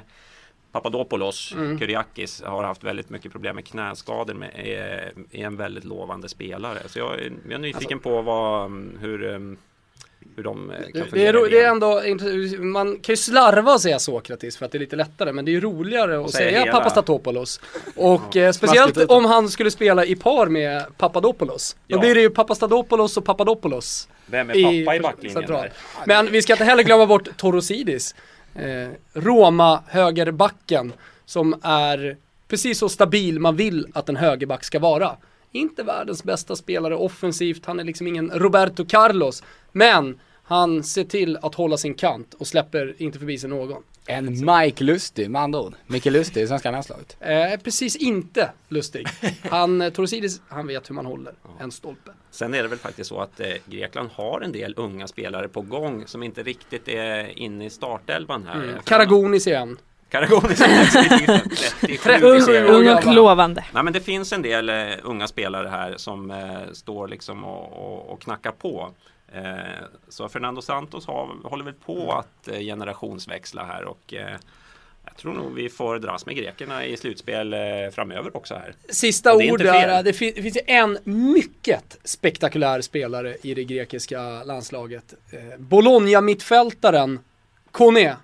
Papadopoulos, 0.72 1.52
Mm. 1.54 1.78
Kyriakis, 1.78 2.42
har 2.46 2.64
haft 2.64 2.84
väldigt 2.84 3.10
mycket 3.10 3.32
problem 3.32 3.56
med 3.56 3.66
knäskador 3.66 4.34
med, 4.34 4.50
är, 4.54 5.12
är 5.30 5.46
en 5.46 5.56
väldigt 5.56 5.84
lovande 5.84 6.28
spelare. 6.28 6.78
Så 6.86 6.98
jag 6.98 7.14
är, 7.14 7.32
jag 7.44 7.52
är 7.52 7.58
nyfiken 7.58 7.98
på 7.98 8.22
vad, 8.22 8.66
mm, 8.66 8.98
hur, 9.00 9.22
um, 9.22 9.56
hur 10.36 10.42
de 10.44 10.70
eh, 10.70 10.76
kan 10.76 11.06
Det, 11.12 11.26
är, 11.26 11.46
i 11.46 11.50
det 11.50 11.60
är 11.60 11.68
ändå, 11.68 12.02
man 12.58 12.98
kan 12.98 13.12
ju 13.12 13.16
slarva 13.16 13.72
och 13.72 13.80
säga 13.80 13.98
Sokratis 13.98 14.56
för 14.56 14.66
att 14.66 14.72
det 14.72 14.78
är 14.78 14.80
lite 14.80 14.96
lättare 14.96 15.32
men 15.32 15.44
det 15.44 15.50
är 15.50 15.52
ju 15.52 15.60
roligare 15.60 16.24
att 16.24 16.30
säga 16.30 16.58
hela. 16.60 16.72
Papastatopoulos. 16.72 17.60
Och 17.96 18.36
eh, 18.36 18.52
smaskigt 18.52 18.56
speciellt 18.56 19.10
om 19.10 19.24
han 19.24 19.48
skulle 19.48 19.70
spela 19.70 20.04
i 20.04 20.16
par 20.16 20.46
med 20.46 20.84
Papadopoulos. 20.98 21.76
Då 21.86 21.96
Ja. 21.96 22.00
blir 22.00 22.14
det 22.14 22.20
ju 22.20 22.30
Papastatopoulos 22.30 23.16
och 23.16 23.24
Papadopoulos. 23.24 24.08
Vem 24.26 24.50
är 24.50 24.54
pappa 24.84 24.96
i 24.96 25.00
backlinjen 25.00 25.34
central. 25.40 25.62
där? 25.62 25.72
Men 26.06 26.32
vi 26.32 26.42
ska 26.42 26.52
inte 26.52 26.64
heller 26.64 26.82
glömma 26.82 27.06
bort 27.06 27.28
Torosidis. 27.36 28.14
Eh, 28.54 28.88
Roma 29.12 29.82
högerbacken 29.86 30.92
som 31.26 31.60
är 31.62 32.16
precis 32.48 32.78
så 32.78 32.88
stabil 32.88 33.38
man 33.40 33.56
vill 33.56 33.86
att 33.94 34.08
en 34.08 34.16
högerback 34.16 34.64
ska 34.64 34.78
vara. 34.78 35.16
Inte 35.52 35.82
världens 35.82 36.24
bästa 36.24 36.56
spelare 36.56 36.96
offensivt, 36.96 37.66
han 37.66 37.80
är 37.80 37.84
liksom 37.84 38.06
ingen 38.06 38.30
Roberto 38.30 38.84
Carlos. 38.84 39.42
Men 39.72 40.20
han 40.42 40.82
ser 40.82 41.04
till 41.04 41.36
att 41.36 41.54
hålla 41.54 41.76
sin 41.76 41.94
kant 41.94 42.34
och 42.34 42.46
släpper 42.46 42.94
inte 42.98 43.18
förbi 43.18 43.38
sig 43.38 43.50
någon. 43.50 43.82
En 44.06 44.46
Mike 44.46 44.84
Lustig 44.84 45.30
med 45.30 45.42
andra 45.42 45.60
ord. 45.60 45.74
Micke 45.86 46.06
Lustig 46.06 46.42
i 46.42 46.46
svenska 46.46 46.70
landslaget. 46.70 47.16
Eh, 47.20 47.60
precis 47.64 47.96
inte 47.96 48.50
lustig. 48.68 49.06
Han, 49.50 49.80
eh, 49.80 49.92
Torosidis, 49.92 50.40
han 50.48 50.66
vet 50.66 50.90
hur 50.90 50.94
man 50.94 51.06
håller 51.06 51.34
en 51.60 51.70
stolpe. 51.70 52.10
Sen 52.30 52.54
är 52.54 52.62
det 52.62 52.68
väl 52.68 52.78
faktiskt 52.78 53.08
så 53.08 53.20
att 53.20 53.40
eh, 53.40 53.46
Grekland 53.66 54.10
har 54.12 54.40
en 54.40 54.52
del 54.52 54.74
unga 54.76 55.08
spelare 55.08 55.48
på 55.48 55.60
gång 55.60 56.06
som 56.06 56.22
inte 56.22 56.42
riktigt 56.42 56.88
är 56.88 57.38
inne 57.38 57.66
i 57.66 57.70
startelvan 57.70 58.46
här. 58.46 58.62
Mm. 58.62 58.82
Karagonis 58.84 59.46
är 59.46 59.66
37 59.66 59.76
Ser. 60.56 61.96
ung- 62.64 62.84
och 63.08 63.14
lovande. 63.14 63.64
Nej 63.74 63.82
men 63.82 63.92
det 63.92 64.00
finns 64.00 64.32
en 64.32 64.42
del 64.42 64.68
eh, 64.68 64.76
unga 65.02 65.28
spelare 65.28 65.68
här 65.68 65.94
som 65.96 66.30
eh, 66.30 66.72
står 66.72 67.08
liksom 67.08 67.44
och, 67.44 67.92
och, 67.92 68.12
och 68.12 68.22
knackar 68.22 68.50
på. 68.52 68.90
Eh, 69.32 69.42
så 70.08 70.28
Fernando 70.28 70.62
Santos 70.62 71.06
har, 71.06 71.28
håller 71.44 71.64
väl 71.64 71.74
på 71.74 72.12
att 72.12 72.48
generationsväxla 72.58 73.64
här 73.64 73.84
och 73.84 74.14
jag 75.04 75.16
tror 75.16 75.32
nog 75.32 75.54
vi 75.54 75.68
får 75.68 75.98
dras 75.98 76.26
med 76.26 76.36
grekerna 76.36 76.84
i 76.84 76.96
slutspel 76.96 77.54
framöver 77.94 78.36
också 78.36 78.54
här. 78.54 78.74
Sista 78.88 79.34
ord 79.34 79.58
där. 79.58 80.02
Det, 80.02 80.12
fin- 80.12 80.32
det 80.36 80.42
finns 80.42 80.58
en 80.66 80.98
mycket 81.04 81.98
spektakulär 82.04 82.80
spelare 82.80 83.36
i 83.42 83.54
det 83.54 83.64
grekiska 83.64 84.20
landslaget. 84.44 85.14
Bologna-mittfältaren 85.58 87.18
Kone. 87.70 88.16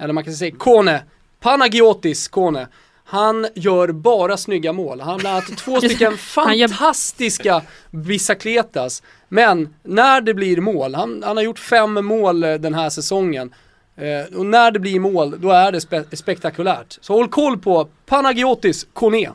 Eller 0.00 0.14
man 0.14 0.24
kan 0.24 0.32
säga 0.32 0.56
Kone. 0.58 1.02
Panagiotis 1.40 2.28
Kone. 2.28 2.68
Han 3.04 3.46
gör 3.54 3.92
bara 3.92 4.36
snygga 4.36 4.72
mål. 4.72 5.00
Han 5.00 5.08
har 5.08 5.18
bland 5.18 5.36
annat 5.36 5.58
två 5.58 5.76
stycken 5.80 6.16
fantastiska 6.16 7.62
bicicletas. 7.90 9.02
Men 9.28 9.74
när 9.82 10.20
det 10.20 10.34
blir 10.34 10.60
mål, 10.60 10.94
han, 10.94 11.22
han 11.26 11.36
har 11.36 11.44
gjort 11.44 11.58
fem 11.58 12.06
mål 12.06 12.42
eh, 12.44 12.54
den 12.54 12.74
här 12.74 12.90
säsongen. 12.90 13.54
Eh, 13.96 14.38
och 14.38 14.46
när 14.46 14.70
det 14.70 14.78
blir 14.78 15.00
mål, 15.00 15.40
då 15.40 15.50
är 15.50 15.72
det 15.72 15.80
spe 15.80 16.04
spektakulärt. 16.12 16.98
Så 17.00 17.12
håll 17.12 17.28
koll 17.28 17.58
på 17.58 17.88
Panagiotis 18.06 18.86
Kone. 18.92 19.30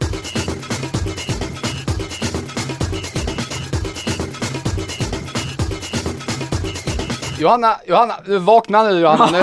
Johanna, 7.40 7.76
Johanna, 7.88 8.14
du 8.26 8.38
vakna 8.38 8.84
nu 8.84 9.00
Johanna. 9.00 9.26
Nu, 9.32 9.40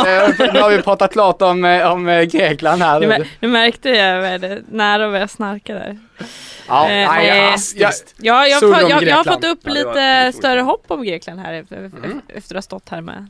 nu 0.53 0.61
har 0.61 0.71
vi 0.71 0.83
pratat 0.83 1.13
klart 1.13 1.43
om, 1.43 1.65
eh, 1.65 1.93
om 1.93 2.09
eh, 2.09 2.23
Grekland 2.23 2.83
här. 2.83 3.01
Nu, 3.01 3.07
mär- 3.09 3.27
nu 3.41 3.49
märkte 3.49 3.89
jag 3.89 4.41
nära 4.69 5.05
och 5.07 5.11
började 5.13 5.29
snarka 5.29 5.75
där. 5.75 5.99
Ja, 6.69 6.89
Eh, 6.91 7.09
nej, 7.11 7.29
eh, 7.29 7.37
jag, 7.37 7.59
jag, 7.77 7.93
Ja, 8.17 8.47
jag, 8.47 8.91
jag, 8.91 9.03
jag 9.03 9.17
har 9.17 9.25
fått 9.25 9.45
upp 9.45 9.67
lite 9.69 10.33
större 10.35 10.61
hopp 10.61 10.85
om 10.89 11.05
Grekland 11.05 11.41
här 11.41 11.53
efter, 11.53 11.77
Mm. 11.77 12.21
efter 12.29 12.55
att 12.55 12.57
ha 12.57 12.63
stått 12.63 12.89
här 12.89 13.01
med 13.01 13.27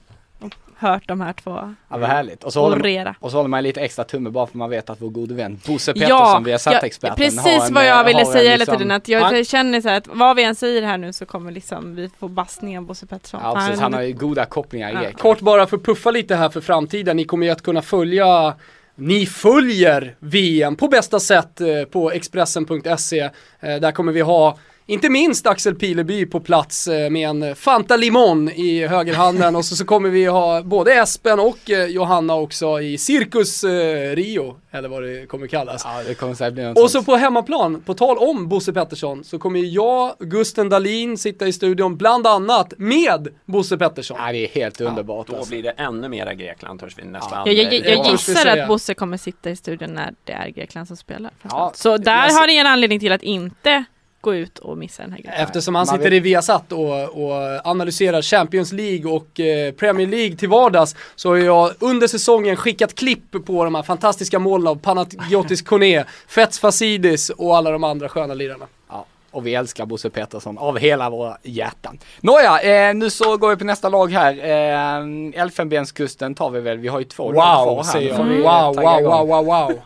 hört 0.82 1.08
de 1.08 1.20
här 1.20 1.32
två 1.32 1.50
ja, 1.50 1.74
vad 1.98 2.02
härligt. 2.08 2.44
Och 2.44 2.52
så, 2.52 2.60
håller, 2.60 2.76
orera. 2.80 3.14
och 3.20 3.30
så 3.30 3.36
håller 3.36 3.48
man 3.48 3.62
lite 3.62 3.80
extra 3.80 4.04
tumme 4.04 4.30
bara 4.30 4.46
för 4.46 4.58
man 4.58 4.70
vet 4.70 4.90
att 4.90 5.00
vår 5.00 5.08
gode 5.10 5.34
vän 5.34 5.60
Bosse 5.66 5.92
Pettersson, 5.92 6.18
Ja, 6.18 6.42
vi 6.44 6.50
har 6.50 6.58
satt 6.58 6.82
experten 6.82 7.16
precis 7.16 7.68
en, 7.68 7.74
vad 7.74 7.82
eh, 7.84 7.88
jag 7.88 8.04
ville 8.04 8.18
har 8.18 8.26
en 8.26 8.32
säga 8.32 8.50
hela 8.50 8.56
liksom- 8.56 8.76
tiden 8.78 8.90
att 8.90 9.08
jag 9.08 9.21
Han- 9.21 9.45
känner 9.45 9.80
så 9.80 9.88
här 9.88 9.97
att 9.97 10.06
vad 10.06 10.36
vi 10.36 10.45
än 10.45 10.54
säger 10.54 10.82
här 10.82 10.99
nu 10.99 11.12
så 11.12 11.26
kommer 11.26 11.50
liksom 11.52 11.95
vi 11.95 12.10
få 12.18 12.28
bassning 12.28 12.78
av 12.78 12.84
Bosse 12.84 13.06
Pettersson. 13.06 13.40
Ja, 13.45 13.54
precis. 13.54 13.80
Han 13.80 13.95
har 13.95 14.02
ju 14.02 14.12
goda 14.12 14.45
kopplingar 14.45 14.88
i 14.90 14.92
Ja. 14.92 14.99
Grekland. 15.00 15.18
Kort 15.18 15.40
bara 15.40 15.66
för 15.66 15.76
att 15.76 15.82
puffa 15.84 16.10
lite 16.10 16.34
här 16.36 16.49
för 16.49 16.60
framtiden. 16.60 17.16
Ni 17.16 17.25
kommer 17.25 17.47
ju 17.47 17.52
att 17.52 17.62
kunna 17.62 17.82
följa 17.82 18.54
ni 18.95 19.26
följer 19.26 20.14
VM 20.18 20.76
på 20.76 20.88
bästa 20.88 21.21
sätt 21.21 21.60
eh, 21.60 21.84
på 21.90 22.10
Expressen.se. 22.10 23.21
Eh, 23.60 23.76
Där 23.80 23.92
kommer 23.92 24.12
vi 24.12 24.21
ha 24.21 24.58
inte 24.86 25.10
minst 25.10 25.47
Axel 25.47 25.75
Pileby 25.75 26.26
på 26.26 26.40
plats 26.40 26.88
eh, 26.88 27.10
med 27.10 27.28
en 27.28 27.56
Fanta 27.56 27.97
Limon 27.97 28.49
i 28.49 28.86
högerhanden 28.86 29.56
och 29.56 29.64
så, 29.64 29.76
så 29.76 29.84
kommer 29.84 30.08
vi 30.08 30.26
ha 30.26 30.62
både 30.62 30.95
Espen 30.95 31.40
och 31.40 31.71
eh, 31.71 31.86
Johanna 31.86 32.34
också 32.34 32.80
i 32.80 32.99
Cirkus 32.99 33.64
eh, 33.64 34.14
Rio, 34.14 34.56
eller 34.71 34.88
vad 34.88 35.02
det 35.02 35.26
kommer 35.26 35.47
kallas. 35.47 35.82
Ja, 35.84 36.02
det 36.06 36.14
kommer 36.14 36.34
säkert 36.34 36.54
bli 36.54 36.64
något 36.64 36.78
Och 36.78 36.90
så 36.90 37.02
på 37.02 37.16
hemmaplan, 37.16 37.80
på 37.80 37.95
tal 37.95 38.18
om 38.18 38.49
Bosse 38.49 38.73
Pettersson, 38.73 39.25
så 39.25 39.38
kommer 39.38 39.60
jag, 39.60 40.14
Gusten 40.18 40.68
Dahlin, 40.68 41.18
sitta 41.18 41.47
i 41.47 41.52
studion 41.52 41.97
bland 41.97 42.26
annat 42.26 42.75
med 42.76 43.28
Bosse 43.45 43.78
Pettersson. 43.78 44.16
Ja, 44.21 44.32
det 44.32 44.38
är 44.38 44.49
helt 44.49 44.80
underbart 44.80 45.26
Då 45.26 45.36
alltså. 45.36 45.50
blir 45.50 45.62
det 45.62 45.71
ännu 45.71 46.08
mera 46.08 46.34
Grekland 46.34 46.80
törs 46.80 46.99
vi 46.99 47.04
nästan. 47.04 47.42
Jag, 47.47 47.54
jag, 47.54 47.73
jag, 47.73 47.92
Ja, 47.92 48.04
jag 48.04 48.12
gissar 48.12 48.47
att 48.47 48.68
Bosse 48.68 48.95
kommer 48.95 49.16
sitta 49.16 49.50
i 49.50 49.56
studion 49.56 49.95
när 49.95 50.14
det 50.25 50.32
är 50.32 50.49
Grekland 50.49 50.88
som 50.88 50.97
spelar. 50.97 51.30
Ja, 51.42 51.73
så 51.75 51.97
där 51.97 52.40
har 52.40 52.47
ni 52.47 52.56
en 52.56 52.66
anledning 52.66 53.00
till 53.00 53.12
att 53.12 53.23
inte 53.23 53.84
gå 54.23 54.35
ut 54.35 54.58
och 54.58 54.78
missa 54.78 55.02
den 55.02 55.13
här 55.13 55.19
grejen. 55.19 55.41
Eftersom 55.43 55.75
han 55.75 55.87
sitter 55.87 56.13
i 56.13 56.21
Viasat 56.21 56.73
och, 56.73 57.02
och 57.25 57.32
analyserar 57.65 58.23
Champions 58.23 58.73
League 58.73 59.13
och 59.13 59.41
eh, 59.41 59.73
Premier 59.73 60.06
League 60.06 60.37
till 60.37 60.49
vardags 60.49 60.97
så 61.17 61.28
har 61.28 61.37
jag 61.37 61.71
under 61.78 62.06
säsongen 62.06 62.56
skickat 62.56 62.95
klipp 62.95 63.45
på 63.47 63.65
de 63.65 63.75
här 63.75 63.82
fantastiska 63.82 64.39
målen 64.39 64.67
av 64.67 64.76
Panagiotis 64.78 65.63
Kone, 65.63 66.04
Fets 66.28 66.58
Fasidis 66.58 67.30
och 67.30 67.56
alla 67.56 67.71
de 67.71 67.85
andra 67.85 68.08
sköna 68.08 68.35
lirarna. 68.35 68.65
Ja, 68.91 69.06
och 69.30 69.47
vi 69.47 69.54
älskar 69.54 69.87
Bosse 69.87 70.11
Pettersson 70.11 70.58
av 70.58 70.78
hela 70.78 71.11
våra 71.11 71.37
hjärtan. 71.43 71.99
Nåja, 72.21 72.61
eh, 72.61 72.95
nu 72.95 73.11
så 73.11 73.37
går 73.37 73.50
vi 73.50 73.56
på 73.56 73.65
nästa 73.65 73.89
lag 73.89 74.13
här. 74.13 74.32
Eh, 74.32 75.41
Elfenbenskusten 75.43 76.35
tar 76.35 76.50
vi 76.50 76.61
väl, 76.61 76.78
vi 76.78 76.89
har 76.89 76.99
ju 76.99 77.04
två 77.04 77.32
lag 77.32 77.43
kvar 77.43 77.67
Wow, 77.67 77.76
här. 77.85 77.93
säger 77.93 78.25
Nu 78.25 78.35
jag. 78.35 78.37
vi 78.37 78.43
Wow, 78.43 79.02
wow, 79.02 79.26
wow, 79.26 79.26
wow, 79.28 79.45
wow. 79.45 79.80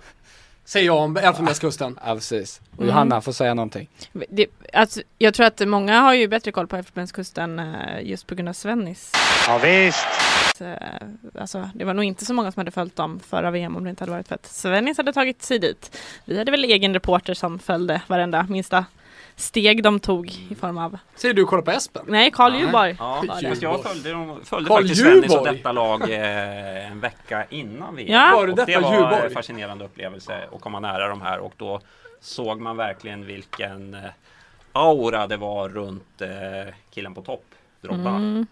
Säger 0.67 0.87
jag 0.87 0.97
om 0.99 1.17
Elfenbenskusten. 1.17 1.99
Ja, 2.07 2.15
precis. 2.15 2.61
Och 2.73 2.79
Mm. 2.83 2.89
Johanna 2.89 3.21
får 3.21 3.33
säga 3.33 3.55
någonting. 3.55 3.89
Det, 4.13 4.47
alltså, 4.73 5.01
jag 5.19 5.35
tror 5.35 5.47
att 5.47 5.69
många 5.69 6.01
har 6.01 6.15
ju 6.15 6.29
bättre 6.29 6.53
koll 6.53 6.67
på 6.67 6.77
Elfenbenskusten 6.77 7.59
eh, 7.59 8.03
just 8.03 8.27
på 8.27 8.35
grund 8.35 8.49
av 8.49 8.53
Svennis. 8.53 9.13
Ja, 9.49 9.59
visst. 9.59 10.07
Eh, 10.61 10.69
Alltså, 11.41 11.71
det 11.75 11.85
var 11.85 11.95
nog 11.95 12.05
inte 12.05 12.25
så 12.25 12.35
många 12.35 12.53
som 12.53 12.61
hade 12.61 12.71
följt 12.71 12.97
dem 12.97 13.21
förra 13.29 13.51
VM 13.51 13.77
om 13.77 13.85
det 13.85 13.91
inte 13.91 14.03
hade 14.03 14.13
varit 14.13 14.29
för 14.29 14.35
att 14.35 14.47
Svennis 14.47 14.97
hade 14.97 15.13
tagit 15.13 15.43
sig 15.43 15.59
dit. 15.59 15.97
Vi 16.25 16.39
hade 16.39 16.51
väl 16.51 16.65
egen 16.65 16.95
reporter 16.95 17.35
som 17.35 17.59
följde 17.59 18.01
varenda 18.07 18.47
minsta 18.49 18.85
steg 19.37 19.83
de 19.83 20.01
tog 20.01 20.31
i 20.51 20.55
form 20.55 20.79
av, 20.79 20.99
Säger 21.15 21.35
du 21.35 21.45
kolla 21.45 21.63
på 21.63 21.71
Espen? 21.71 22.05
nej 22.09 22.31
Karl 22.31 22.53
Nej. 22.53 22.61
Djurborg. 22.61 22.97
Ja, 22.99 23.25
var 23.29 23.41
det. 23.43 23.49
fast 23.49 23.63
jag 23.63 23.83
följde, 23.85 24.11
dem- 24.13 24.41
följde 24.45 24.69
Carl 24.69 24.79
faktiskt 24.83 25.01
Svennis 25.03 25.35
och 25.37 25.45
detta 25.45 25.73
lag 25.73 26.03
eh, 26.11 26.91
en 26.91 27.01
vecka 27.01 27.47
innan 27.51 27.97
VM. 27.97 28.13
Ja. 28.13 28.33
Före 28.37 28.51
och 28.51 28.57
detta 28.57 28.67
det 28.73 28.79
var 28.79 28.93
Djurborg. 28.95 29.27
en 29.27 29.31
fascinerande 29.31 29.85
upplevelse 29.85 30.45
att 30.55 30.61
komma 30.61 30.81
nära 30.81 31.09
de 31.09 31.21
här 31.23 31.39
och 31.39 31.53
då 31.57 31.81
såg 32.21 32.61
man 32.61 32.77
verkligen 32.77 33.27
vilken 33.27 33.95
eh, 33.95 34.01
aura 34.73 35.27
det 35.27 35.37
var 35.37 35.69
runt 35.69 36.21
eh, 36.21 36.75
killen 36.91 37.15
på 37.15 37.23
topp, 37.23 37.45
Drogba. 37.81 38.11
Mm, 38.11 38.47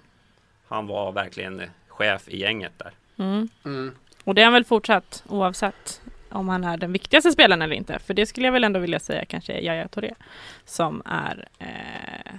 Han 0.68 0.86
var 0.86 1.12
verkligen 1.12 1.62
chef 1.88 2.28
i 2.28 2.38
gänget 2.40 2.72
där. 2.76 2.92
mm. 3.18 3.48
Mm. 3.64 3.94
Och 4.24 4.34
det 4.34 4.40
är 4.40 4.44
han 4.44 4.52
väl 4.52 4.64
fortsatt 4.64 5.22
oavsett 5.28 6.00
om 6.34 6.48
han 6.48 6.64
är 6.64 6.76
den 6.76 6.92
viktigaste 6.92 7.32
spelaren 7.32 7.62
eller 7.62 7.76
inte. 7.76 7.98
För 8.06 8.14
det 8.14 8.26
skulle 8.26 8.46
jag 8.46 8.52
väl 8.52 8.64
ändå 8.64 8.80
vilja 8.80 9.00
säga 9.00 9.24
kanske 9.24 9.52
är 9.52 9.60
Yahya 9.60 9.88
Touré. 9.88 10.14
Som 10.64 11.02
är, 11.06 11.48
eh, 11.58 12.34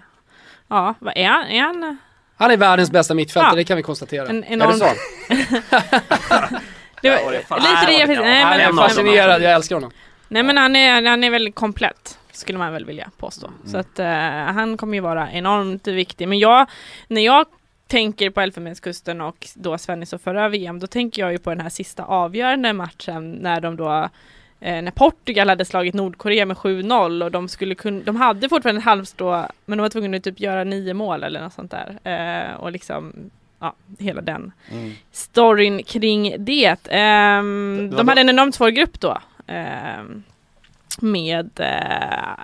ja, 0.67 0.93
vad 0.99 1.17
är 1.17 1.27
han? 1.27 1.47
Är 1.47 1.61
han 1.61 1.97
Han 2.37 2.51
är 2.51 2.57
världens 2.57 2.91
bästa 2.91 3.13
mittfältare, 3.13 3.51
Ja. 3.51 3.55
det 3.55 3.63
kan 3.63 3.77
vi 3.77 3.83
konstatera. 3.83 4.27
en 4.27 4.43
Är 4.43 4.47
det 4.49 4.53
enorm... 4.53 4.73
så? 4.79 4.85
Det 7.01 7.09
var, 7.09 7.17
Ja, 7.17 7.29
det 7.31 7.37
är 7.37 7.41
fan- 7.41 7.59
lite 7.59 7.85
det 7.85 8.13
jag 8.13 8.23
nej, 8.23 8.61
är 8.61 8.73
fascinerad, 8.73 9.41
jag 9.41 9.51
älskar 9.53 9.75
honom. 9.75 9.91
nej 10.27 10.43
men 10.43 10.57
han 10.57 10.75
är, 10.75 11.09
han 11.09 11.23
är 11.23 11.29
väldigt 11.29 11.55
komplett. 11.55 12.19
Skulle 12.31 12.57
man 12.57 12.73
väl 12.73 12.85
vilja 12.85 13.09
påstå. 13.17 13.47
Mm. 13.47 13.59
Så 13.71 13.77
att 13.77 13.99
eh, 13.99 14.53
han 14.53 14.77
kommer 14.77 14.93
ju 14.93 14.99
vara 14.99 15.31
enormt 15.31 15.87
viktig. 15.87 16.27
Men 16.27 16.39
jag, 16.39 16.67
när 17.07 17.21
jag 17.21 17.45
tänker 17.87 18.29
på 18.29 18.41
Elfenbenskusten 18.41 19.21
och 19.21 19.47
då 19.55 19.77
Svennis 19.77 20.13
och 20.13 20.21
förra 20.21 20.49
VM, 20.49 20.79
då 20.79 20.87
tänker 20.87 21.21
jag 21.21 21.31
ju 21.31 21.37
på 21.37 21.49
den 21.49 21.61
här 21.61 21.69
sista 21.69 22.03
avgörande 22.03 22.73
matchen 22.73 23.31
när 23.31 23.61
de 23.61 23.75
då 23.75 24.09
eh, 24.59 24.81
när 24.81 24.91
Portugal 24.91 25.49
hade 25.49 25.65
slagit 25.65 25.93
Nordkorea 25.93 26.45
med 26.45 26.57
7-0 26.57 27.23
och 27.23 27.31
de 27.31 27.47
skulle 27.47 27.75
kunna, 27.75 28.01
de 28.03 28.15
hade 28.15 28.49
fortfarande 28.49 28.79
ett 28.79 28.85
halmstrå 28.85 29.45
men 29.65 29.77
de 29.77 29.81
var 29.81 29.89
tvungna 29.89 30.17
att 30.17 30.23
typ 30.23 30.39
göra 30.39 30.63
nio 30.63 30.93
mål 30.93 31.23
eller 31.23 31.41
något 31.41 31.53
sånt 31.53 31.71
där. 31.71 31.99
Eh, 32.03 32.55
och 32.55 32.71
liksom, 32.71 33.13
ja, 33.59 33.75
hela 33.99 34.21
den 34.21 34.51
Mm. 34.71 34.91
storyn 35.11 35.83
kring 35.83 36.35
det. 36.45 36.75
Var 36.89 37.37
de 37.77 37.89
då- 37.89 38.03
hade 38.09 38.21
en 38.21 38.29
enormt 38.29 38.55
svår 38.55 38.69
grupp 38.69 38.99
då. 38.99 39.17
ehm, 39.47 40.23
med 41.01 41.49
eh, 41.59 42.43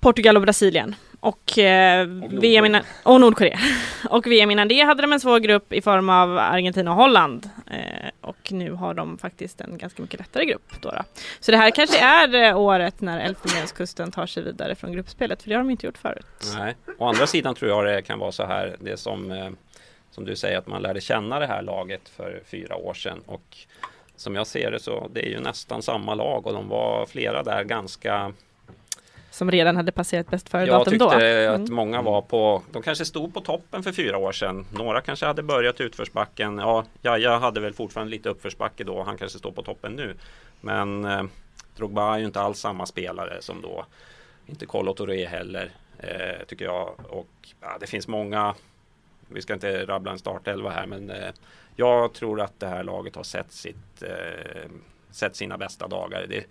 Portugal 0.00 0.36
och 0.36 0.42
Brasilien. 0.42 0.94
Och, 1.20 1.58
eh, 1.58 2.06
Nordkorea. 2.08 2.40
VM 2.40 2.64
innan, 2.64 2.82
och 3.02 3.20
Nordkorea. 3.20 3.58
och 4.10 4.26
VM 4.26 4.50
innan 4.50 4.68
det 4.68 4.80
hade 4.80 5.02
de 5.02 5.12
en 5.12 5.20
svår 5.20 5.38
grupp 5.38 5.72
i 5.72 5.82
form 5.82 6.10
av 6.10 6.38
Argentina 6.38 6.90
och 6.90 6.96
Holland. 6.96 7.50
Eh, 7.70 8.10
och 8.20 8.52
nu 8.52 8.72
har 8.72 8.94
de 8.94 9.18
faktiskt 9.18 9.60
en 9.60 9.78
ganska 9.78 10.02
mycket 10.02 10.20
lättare 10.20 10.44
grupp. 10.44 10.72
Då, 10.80 10.90
då. 10.90 11.02
Så 11.40 11.50
det 11.50 11.56
här 11.56 11.70
kanske 11.70 11.98
är 11.98 12.34
eh, 12.34 12.58
året 12.58 13.00
när 13.00 13.20
Elfenbenskusten 13.20 14.10
tar 14.10 14.26
sig 14.26 14.42
vidare 14.42 14.74
från 14.74 14.92
gruppspelet, 14.92 15.42
för 15.42 15.48
det 15.48 15.54
har 15.54 15.62
de 15.62 15.70
inte 15.70 15.86
gjort 15.86 15.98
förut. 15.98 16.54
Nej. 16.58 16.76
Å 16.98 17.06
andra 17.06 17.26
sidan 17.26 17.54
tror 17.54 17.70
jag 17.70 17.84
det 17.84 18.02
kan 18.02 18.18
vara 18.18 18.32
så 18.32 18.46
här, 18.46 18.76
det 18.80 18.96
som, 18.96 19.32
eh, 19.32 19.50
som 20.10 20.24
du 20.24 20.36
säger 20.36 20.58
att 20.58 20.66
man 20.66 20.82
lärde 20.82 21.00
känna 21.00 21.38
det 21.38 21.46
här 21.46 21.62
laget 21.62 22.08
för 22.08 22.42
fyra 22.50 22.76
år 22.76 22.94
sedan 22.94 23.20
och 23.26 23.56
som 24.16 24.34
jag 24.34 24.46
ser 24.46 24.70
det 24.70 24.80
så 24.80 25.08
det 25.14 25.26
är 25.26 25.30
ju 25.30 25.40
nästan 25.40 25.82
samma 25.82 26.14
lag 26.14 26.46
och 26.46 26.52
de 26.52 26.68
var 26.68 27.06
flera 27.06 27.42
där 27.42 27.64
ganska 27.64 28.32
Som 29.38 29.50
redan 29.50 29.76
hade 29.76 29.92
passerat 29.92 30.30
bäst 30.30 30.48
före 30.48 30.66
Jag 30.66 30.80
datum 30.80 30.90
tyckte 30.90 31.04
då. 31.04 31.10
att 31.52 31.58
Mm. 31.60 31.74
många 31.74 32.02
var 32.02 32.22
på, 32.22 32.62
de 32.72 32.82
kanske 32.82 33.04
stod 33.04 33.34
på 33.34 33.40
toppen 33.40 33.82
för 33.82 33.92
fyra 33.92 34.18
år 34.18 34.32
sedan. 34.32 34.66
Några 34.72 35.00
kanske 35.00 35.26
hade 35.26 35.42
börjat 35.42 35.80
utförsbacken. 35.80 36.58
Ja, 36.58 36.84
Jaja 37.02 37.38
hade 37.38 37.60
väl 37.60 37.72
fortfarande 37.74 38.10
lite 38.10 38.28
uppförsbacke 38.28 38.84
då. 38.84 39.02
Han 39.02 39.18
kanske 39.18 39.38
står 39.38 39.52
på 39.52 39.62
toppen 39.62 39.92
nu. 39.92 40.14
Men 40.60 41.04
eh, 41.04 41.22
Drogba 41.76 42.14
är 42.14 42.18
ju 42.18 42.24
inte 42.24 42.40
alls 42.40 42.58
samma 42.58 42.86
spelare 42.86 43.36
som 43.40 43.62
då. 43.62 43.84
Inte 44.46 44.66
Kolo 44.66 44.94
Touré 44.94 45.26
heller, 45.26 45.70
eh, 45.98 46.46
tycker 46.46 46.64
jag. 46.64 46.94
Och 47.08 47.28
ja, 47.60 47.76
det 47.80 47.86
finns 47.86 48.08
många, 48.08 48.54
vi 49.28 49.42
ska 49.42 49.54
inte 49.54 49.84
rabbla 49.86 50.12
en 50.12 50.18
startelva 50.18 50.70
här, 50.70 50.86
men 50.86 51.10
eh, 51.10 51.30
jag 51.76 52.12
tror 52.12 52.40
att 52.40 52.60
det 52.60 52.66
här 52.66 52.84
laget 52.84 53.16
har 53.16 53.22
sett, 53.22 53.52
sitt, 53.52 54.02
eh, 54.02 54.70
sett 55.10 55.36
sina 55.36 55.58
bästa 55.58 55.88
dagar. 55.88 56.26
Det, 56.28 56.44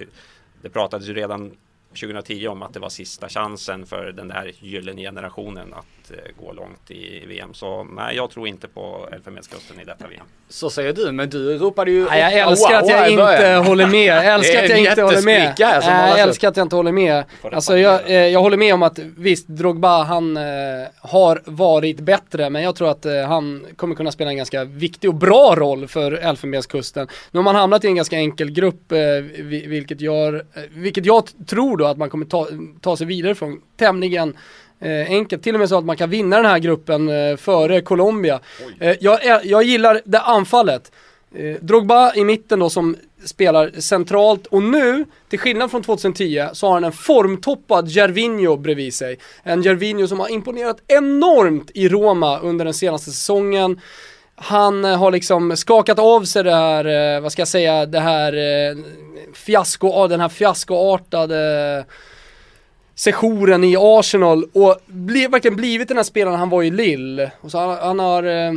det 0.62 0.70
pratades 0.70 1.08
ju 1.08 1.14
redan 1.14 1.58
2010 1.90 2.48
om 2.48 2.62
att 2.62 2.74
det 2.74 2.80
var 2.80 2.90
sista 2.90 3.30
chansen 3.30 3.86
för 3.86 4.12
den 4.12 4.28
där 4.28 4.52
gyllene 4.60 5.02
generationen 5.02 5.74
att 5.74 5.86
eh, 6.12 6.44
gå 6.46 6.54
långt 6.54 6.92
i 6.92 7.26
VM. 7.28 7.54
Så 7.54 7.84
nej, 7.84 8.16
jag 8.16 8.30
tror 8.30 8.48
inte 8.48 8.68
på 8.68 9.10
Elfenbenskusten 9.12 9.80
i 9.80 9.84
detta 9.84 10.08
VM. 10.08 10.26
Så 10.50 10.70
säger 10.70 10.94
du, 10.94 11.12
men 11.12 11.30
du 11.30 11.58
ropade 11.58 11.92
ju 11.92 12.06
Nej, 12.06 12.38
jag 12.38 12.46
wow, 12.46 12.52
älskar 12.52 12.74
att 12.80 12.90
jag 12.90 13.10
inte 13.10 13.70
håller 13.70 13.88
med. 13.88 14.06
Jag 14.26 14.26
älskar 14.26 14.64
att 14.64 14.70
jag 14.70 14.80
inte 14.80 15.02
håller 15.02 15.22
med. 15.22 15.44
målas 15.60 15.86
jag 15.86 16.20
älskar 16.20 16.48
att 16.48 16.58
jag 16.58 16.66
inte 16.66 16.76
håller 16.76 16.92
med. 16.92 17.24
Alltså 17.42 17.74
reparera. 17.76 18.02
jag, 18.02 18.10
eh, 18.10 18.28
jag 18.28 18.40
håller 18.40 18.58
med 18.58 18.74
om 18.74 18.84
att 18.84 19.00
visst, 19.00 19.48
Drogba 19.48 20.04
han 20.04 20.38
eh, 20.38 20.44
har 21.00 21.42
varit 21.46 22.00
bättre, 22.00 22.50
men 22.50 22.64
jag 22.64 22.76
tror 22.76 22.90
att 22.92 23.06
eh, 23.06 23.22
han 23.28 23.66
kommer 23.76 23.96
kunna 23.96 24.12
spela 24.12 24.30
en 24.32 24.38
ganska 24.38 24.64
viktig 24.64 25.10
och 25.10 25.16
bra 25.16 25.56
roll 25.58 25.88
för 25.88 26.12
Elfenbenskusten. 26.12 27.08
Nu 27.32 27.38
har 27.40 27.44
man 27.44 27.56
hamnat 27.56 27.84
i 27.84 27.88
en 27.88 27.96
ganska 27.96 28.16
enkel 28.18 28.52
grupp, 28.52 28.92
eh, 28.92 28.98
vi- 29.38 29.68
vilket, 29.68 30.02
gör, 30.02 30.34
eh, 30.54 30.62
vilket 30.70 31.06
jag 31.06 31.24
tror 31.48 31.78
då 31.78 31.86
att 31.86 31.98
man 31.98 32.10
kommer 32.10 32.26
ta, 32.26 32.48
ta 32.82 32.98
sig 32.98 33.08
vidare 33.08 33.36
från 33.36 33.62
tämligen 33.78 34.38
Eh, 34.80 35.10
enkelt, 35.10 35.44
till 35.44 35.56
och 35.56 35.60
med 35.60 35.70
så 35.70 35.78
att 35.78 35.86
man 35.86 35.98
kan 35.98 36.10
vinna 36.10 36.36
den 36.36 36.46
här 36.46 36.60
gruppen 36.60 37.10
eh, 37.10 37.38
före 37.38 37.82
Colombia. 37.82 38.40
Eh, 38.80 38.96
jag, 39.00 39.46
jag 39.46 39.64
gillar 39.64 40.02
det 40.06 40.20
anfallet. 40.20 40.92
Eh, 41.36 41.56
Drogba 41.62 42.14
i 42.16 42.24
mitten 42.24 42.60
då 42.60 42.70
som 42.70 42.96
spelar 43.26 43.72
centralt 43.80 44.46
och 44.46 44.64
nu, 44.64 45.06
till 45.30 45.40
skillnad 45.40 45.72
från 45.72 45.84
2010, 45.84 46.48
så 46.54 46.68
har 46.68 46.74
han 46.74 46.84
en 46.84 46.92
formtoppad 46.92 47.88
Gervinho 47.88 48.58
bredvid 48.58 48.94
sig. 48.94 49.18
En 49.44 49.64
Gervinho 49.64 50.08
som 50.08 50.20
har 50.20 50.30
imponerat 50.30 50.78
enormt 50.88 51.72
i 51.74 51.90
Roma 51.90 52.40
under 52.40 52.66
den 52.66 52.74
senaste 52.74 53.12
säsongen. 53.12 53.82
Han 54.36 54.86
eh, 54.86 54.98
har 54.98 55.12
liksom 55.12 55.58
skakat 55.58 56.00
av 56.00 56.24
sig 56.24 56.44
det 56.44 56.56
här, 56.56 57.16
eh, 57.16 57.22
vad 57.22 57.32
ska 57.32 57.42
jag 57.42 57.48
säga, 57.48 57.86
det 57.86 58.00
här 58.00 58.34
fiasko, 59.34 60.08
den 60.08 60.20
här 60.20 60.30
fiaskoartade 60.30 61.86
sessionen 62.98 63.64
i 63.64 63.76
Arsenal 63.80 64.46
och 64.54 64.76
bli, 64.86 65.28
verkligen 65.28 65.58
blivit 65.58 65.88
den 65.88 65.98
här 65.98 66.04
spelaren. 66.04 66.40
Han 66.40 66.50
var 66.50 66.64
i 66.64 66.72
Lille. 66.72 67.32
Och 67.42 67.52
så 67.52 67.58
han, 67.58 67.78
han 67.78 68.00
har 68.00 68.24
eh, 68.24 68.54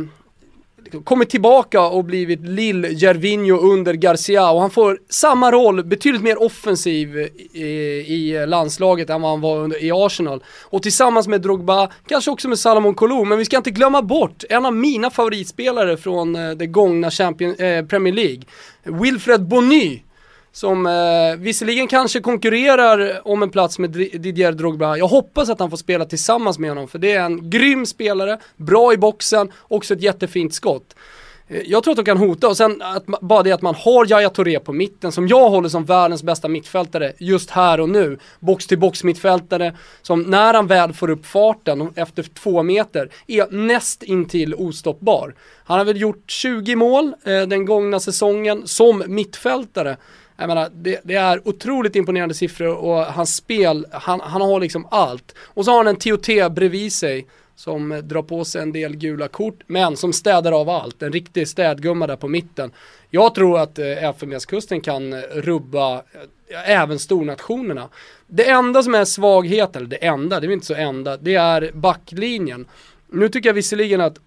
liksom 0.83 1.03
kommit 1.03 1.29
tillbaka 1.29 1.81
och 1.81 2.05
blivit 2.05 2.41
Lille 2.41 2.87
Gervinho 2.93 3.57
under 3.57 3.93
Garcia. 3.93 4.51
Och 4.51 4.61
han 4.61 4.71
får 4.71 4.99
samma 5.09 5.51
roll, 5.51 5.83
betydligt 5.83 6.23
mer 6.23 6.43
offensiv 6.43 7.17
i, 7.53 7.63
i 8.07 8.45
landslaget 8.47 9.09
än 9.09 9.21
vad 9.21 9.31
han 9.31 9.41
var 9.41 9.57
under, 9.57 9.83
i 9.83 9.91
Arsenal. 9.91 10.43
Och 10.63 10.83
tillsammans 10.83 11.27
med 11.27 11.41
Drogba, 11.41 11.89
kanske 12.07 12.31
också 12.31 12.47
med 12.47 12.59
Salomon 12.59 12.95
Kalou, 12.95 13.25
men 13.25 13.37
vi 13.37 13.45
ska 13.45 13.57
inte 13.57 13.71
glömma 13.71 14.01
bort 14.01 14.43
en 14.49 14.65
av 14.65 14.75
mina 14.75 15.09
favoritspelare 15.09 15.97
från 15.97 16.35
eh, 16.35 16.51
det 16.51 16.67
gångna 16.67 17.11
Champions, 17.11 17.59
eh, 17.59 17.85
Premier 17.85 18.13
League, 18.13 18.41
Wilfred 18.83 19.47
Bonny 19.47 19.99
som 20.51 20.85
eh, 20.85 21.39
visserligen 21.39 21.87
kanske 21.87 22.19
konkurrerar 22.19 23.27
om 23.27 23.43
en 23.43 23.49
plats 23.49 23.79
med 23.79 23.89
Didier 23.91 24.51
Drogba. 24.51 24.97
Jag 24.97 25.07
hoppas 25.07 25.49
att 25.49 25.59
han 25.59 25.69
får 25.69 25.77
spela 25.77 26.05
tillsammans 26.05 26.59
med 26.59 26.69
honom 26.69 26.87
för 26.87 26.99
det 26.99 27.11
är 27.11 27.25
en 27.25 27.49
grym 27.49 27.85
spelare, 27.85 28.39
bra 28.55 28.93
i 28.93 28.97
boxen, 28.97 29.51
också 29.67 29.93
ett 29.93 30.01
jättefint 30.01 30.53
skott. 30.53 30.95
Eh, 31.51 31.61
jag 31.65 31.83
tror 31.83 31.91
att 31.91 31.97
de 31.97 32.05
kan 32.05 32.17
hota 32.17 32.47
och 32.47 32.57
sen 32.57 32.81
att, 32.81 33.05
bara 33.05 33.43
det 33.43 33.51
att 33.51 33.61
man 33.61 33.75
har 33.75 34.11
Yahya 34.11 34.29
Touré 34.29 34.59
på 34.59 34.73
mitten 34.73 35.11
som 35.11 35.27
jag 35.27 35.49
håller 35.49 35.69
som 35.69 35.85
världens 35.85 36.23
bästa 36.23 36.47
mittfältare 36.47 37.13
just 37.17 37.49
här 37.49 37.79
och 37.79 37.89
nu. 37.89 38.17
Box 38.39 38.67
till 38.67 38.79
box 38.79 39.03
mittfältare 39.03 39.75
som 40.01 40.21
när 40.21 40.53
han 40.53 40.67
väl 40.67 40.93
får 40.93 41.09
upp 41.09 41.25
farten 41.25 41.89
efter 41.95 42.23
två 42.23 42.63
meter 42.63 43.09
är 43.27 43.47
näst 43.51 44.03
intill 44.03 44.55
ostoppbar. 44.55 45.33
Han 45.63 45.77
har 45.77 45.85
väl 45.85 46.01
gjort 46.01 46.23
20 46.31 46.75
mål 46.75 47.13
eh, 47.23 47.41
den 47.41 47.65
gångna 47.65 47.99
säsongen 47.99 48.67
som 48.67 49.03
mittfältare. 49.07 49.97
Jag 50.41 50.47
menar, 50.47 50.69
det, 50.73 50.99
det 51.03 51.15
är 51.15 51.47
otroligt 51.47 51.95
imponerande 51.95 52.35
siffror 52.35 52.75
och 52.75 53.05
hans 53.05 53.35
spel, 53.35 53.85
han, 53.91 54.19
han 54.19 54.41
har 54.41 54.59
liksom 54.59 54.87
allt. 54.91 55.35
Och 55.39 55.65
så 55.65 55.71
har 55.71 55.77
han 55.77 55.87
en 55.87 55.95
TOT 55.95 56.27
bredvid 56.51 56.93
sig 56.93 57.27
som 57.55 58.01
drar 58.03 58.21
på 58.21 58.45
sig 58.45 58.61
en 58.61 58.71
del 58.71 58.95
gula 58.95 59.27
kort, 59.27 59.59
men 59.67 59.97
som 59.97 60.13
städar 60.13 60.51
av 60.51 60.69
allt. 60.69 61.01
En 61.01 61.11
riktig 61.11 61.47
städgumma 61.47 62.07
där 62.07 62.15
på 62.15 62.27
mitten. 62.27 62.71
Jag 63.09 63.35
tror 63.35 63.59
att 63.59 63.79
eh, 63.79 64.03
Elfenbenskusten 64.03 64.81
kan 64.81 65.13
eh, 65.13 65.19
rubba 65.33 65.95
eh, 65.95 66.69
även 66.69 66.99
stornationerna. 66.99 67.89
Det 68.27 68.49
enda 68.49 68.83
som 68.83 68.95
är 68.95 69.05
svaghet, 69.05 69.75
eller 69.75 69.87
det 69.87 70.05
enda, 70.05 70.39
det 70.39 70.45
är 70.45 70.47
väl 70.47 70.53
inte 70.53 70.65
så 70.65 70.75
enda, 70.75 71.17
det 71.17 71.35
är 71.35 71.71
backlinjen. 71.73 72.65
Nu 73.11 73.29
tycker 73.29 73.49
jag 73.49 73.53
visserligen 73.53 74.01
att 74.01 74.17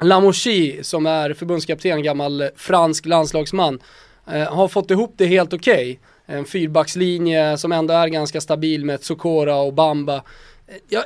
Lamouchi, 0.00 0.78
som 0.82 1.06
är 1.06 1.34
förbundskapten, 1.34 2.02
gammal 2.02 2.40
eh, 2.40 2.48
fransk 2.56 3.06
landslagsman, 3.06 3.80
har 4.26 4.68
fått 4.68 4.90
ihop 4.90 5.14
det 5.16 5.26
helt 5.26 5.52
okej. 5.52 6.00
En 6.26 6.44
fyrbackslinje 6.44 7.58
som 7.58 7.72
ändå 7.72 7.94
är 7.94 8.08
ganska 8.08 8.40
stabil 8.40 8.84
med 8.84 9.02
Sokora 9.02 9.56
och 9.56 9.72
Bamba. 9.74 10.16
Eh, 10.16 10.74
Ja, 10.88 10.98
eh, 10.98 11.04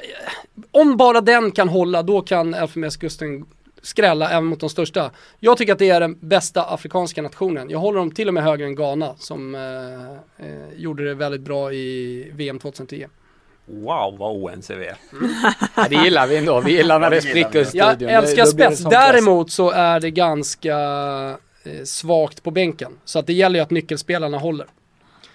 om 0.71 0.97
bara 0.97 1.21
den 1.21 1.51
kan 1.51 1.69
hålla, 1.69 2.03
då 2.03 2.21
kan 2.23 2.55
Elfenbenskusten 2.55 3.47
skrälla 3.83 4.31
även 4.31 4.45
mot 4.45 4.61
de 4.61 4.71
största. 4.71 5.11
Jag 5.41 5.59
tycker 5.59 5.73
att 5.73 5.79
det 5.79 5.91
är 5.91 6.01
den 6.01 6.17
bästa 6.21 6.63
afrikanska 6.63 7.23
nationen. 7.23 7.71
Jag 7.71 7.79
håller 7.79 7.99
dem 7.99 8.11
till 8.11 8.29
och 8.29 8.35
med 8.35 8.43
högre 8.45 8.67
än 8.67 8.75
Ghana 8.75 9.15
som 9.19 9.55
eh, 9.55 10.47
eh, 10.47 10.75
gjorde 10.77 11.05
det 11.05 11.15
väldigt 11.15 11.41
bra 11.41 11.73
i 11.73 12.31
VM 12.35 12.59
2010. 12.59 13.07
Wow, 13.67 14.17
vad 14.19 14.37
oense 14.37 14.75
vi 14.75 14.87
är. 14.87 14.97
Ja, 15.77 15.87
det 15.91 15.95
gillar 16.05 16.27
vi 16.27 16.37
ändå. 16.37 16.61
Vi 16.61 16.73
gillar 16.73 16.99
när 16.99 17.11
det 17.11 17.21
spricker 17.21 17.61
i 17.61 17.65
studion. 17.65 17.97
Jag 18.01 18.13
älskar 18.13 18.45
spets. 18.45 18.81
Däremot 18.81 19.51
så 19.51 19.71
är 19.71 20.01
det 20.01 20.11
ganska 20.11 20.79
eh, 20.79 21.37
svagt 21.85 22.43
på 22.43 22.51
bänken. 22.51 22.99
Så 23.05 23.19
att 23.19 23.27
det 23.27 23.33
gäller 23.33 23.59
ju 23.59 23.63
att 23.63 23.71
nyckelspelarna 23.71 24.39
håller. 24.39 24.67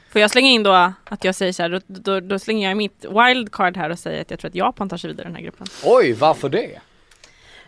Får 0.10 0.22
jag 0.22 0.32
slänga 0.32 0.50
in 0.50 0.64
då 0.64 0.94
att 1.04 1.24
jag 1.24 1.36
säger 1.36 1.54
så 1.54 1.62
här, 1.62 1.70
då, 1.70 1.80
då, 1.88 2.20
då 2.20 2.40
slänger 2.40 2.68
jag 2.68 2.78
mitt 2.78 3.06
wildcard 3.06 3.78
här 3.78 3.90
och 3.90 4.00
säger 4.00 4.22
att 4.22 4.32
jag 4.32 4.40
tror 4.40 4.50
att 4.50 4.56
Japan 4.56 4.90
tar 4.90 4.98
sig 4.98 5.08
vidare 5.08 5.24
i 5.24 5.28
den 5.28 5.36
här 5.36 5.44
gruppen. 5.44 5.68
Oj, 5.84 6.14
varför 6.14 6.50
det? 6.50 6.80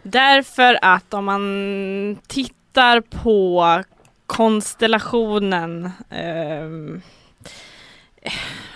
Därför 0.03 0.79
att 0.81 1.13
om 1.13 1.25
man 1.25 2.17
tittar 2.27 3.01
på 3.01 3.83
konstellationen, 4.25 5.91
ehm, 6.09 7.01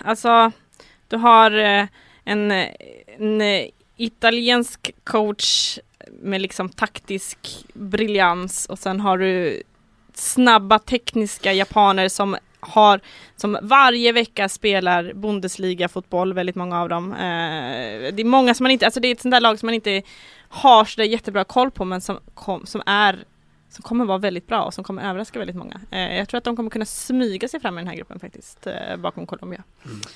alltså 0.04 0.52
du 1.08 1.16
har 1.16 1.50
eh, 1.50 1.86
en, 2.24 2.50
en 3.18 3.68
italiensk 3.96 4.90
coach 5.04 5.78
med 6.08 6.40
liksom 6.40 6.68
taktisk 6.68 7.64
briljans 7.74 8.66
och 8.66 8.78
sen 8.78 9.00
har 9.00 9.18
du 9.18 9.62
snabba 10.20 10.78
tekniska 10.78 11.52
japaner 11.52 12.08
som 12.08 12.36
har, 12.60 13.00
som 13.36 13.58
varje 13.62 14.12
vecka 14.12 14.48
spelar 14.48 15.12
Bundesliga-fotboll, 15.14 16.32
väldigt 16.32 16.56
många 16.56 16.80
av 16.82 16.88
dem. 16.88 17.12
Eh, 17.12 17.18
det 18.12 18.20
är 18.20 18.24
många 18.24 18.54
som 18.54 18.64
man 18.64 18.70
inte, 18.70 18.84
alltså 18.84 19.00
det 19.00 19.08
är 19.08 19.12
ett 19.12 19.20
sånt 19.20 19.32
där 19.32 19.40
lag 19.40 19.58
som 19.58 19.66
man 19.66 19.74
inte 19.74 20.02
har 20.48 20.84
så 20.84 21.02
jättebra 21.02 21.44
koll 21.44 21.70
på 21.70 21.84
men 21.84 22.00
som, 22.00 22.18
kom, 22.34 22.66
som 22.66 22.82
är 22.86 23.18
som 23.68 23.82
kommer 23.82 24.04
vara 24.04 24.18
väldigt 24.18 24.46
bra 24.46 24.62
och 24.62 24.74
som 24.74 24.84
kommer 24.84 25.08
överraska 25.10 25.38
väldigt 25.38 25.56
många. 25.56 25.80
Eh, 25.90 26.16
jag 26.18 26.28
tror 26.28 26.38
att 26.38 26.44
de 26.44 26.56
kommer 26.56 26.70
kunna 26.70 26.84
smyga 26.84 27.48
sig 27.48 27.60
fram 27.60 27.78
i 27.78 27.80
den 27.80 27.88
här 27.88 27.96
gruppen 27.96 28.20
faktiskt, 28.20 28.66
eh, 28.66 28.96
bakom 28.98 29.26
Colombia. 29.26 29.62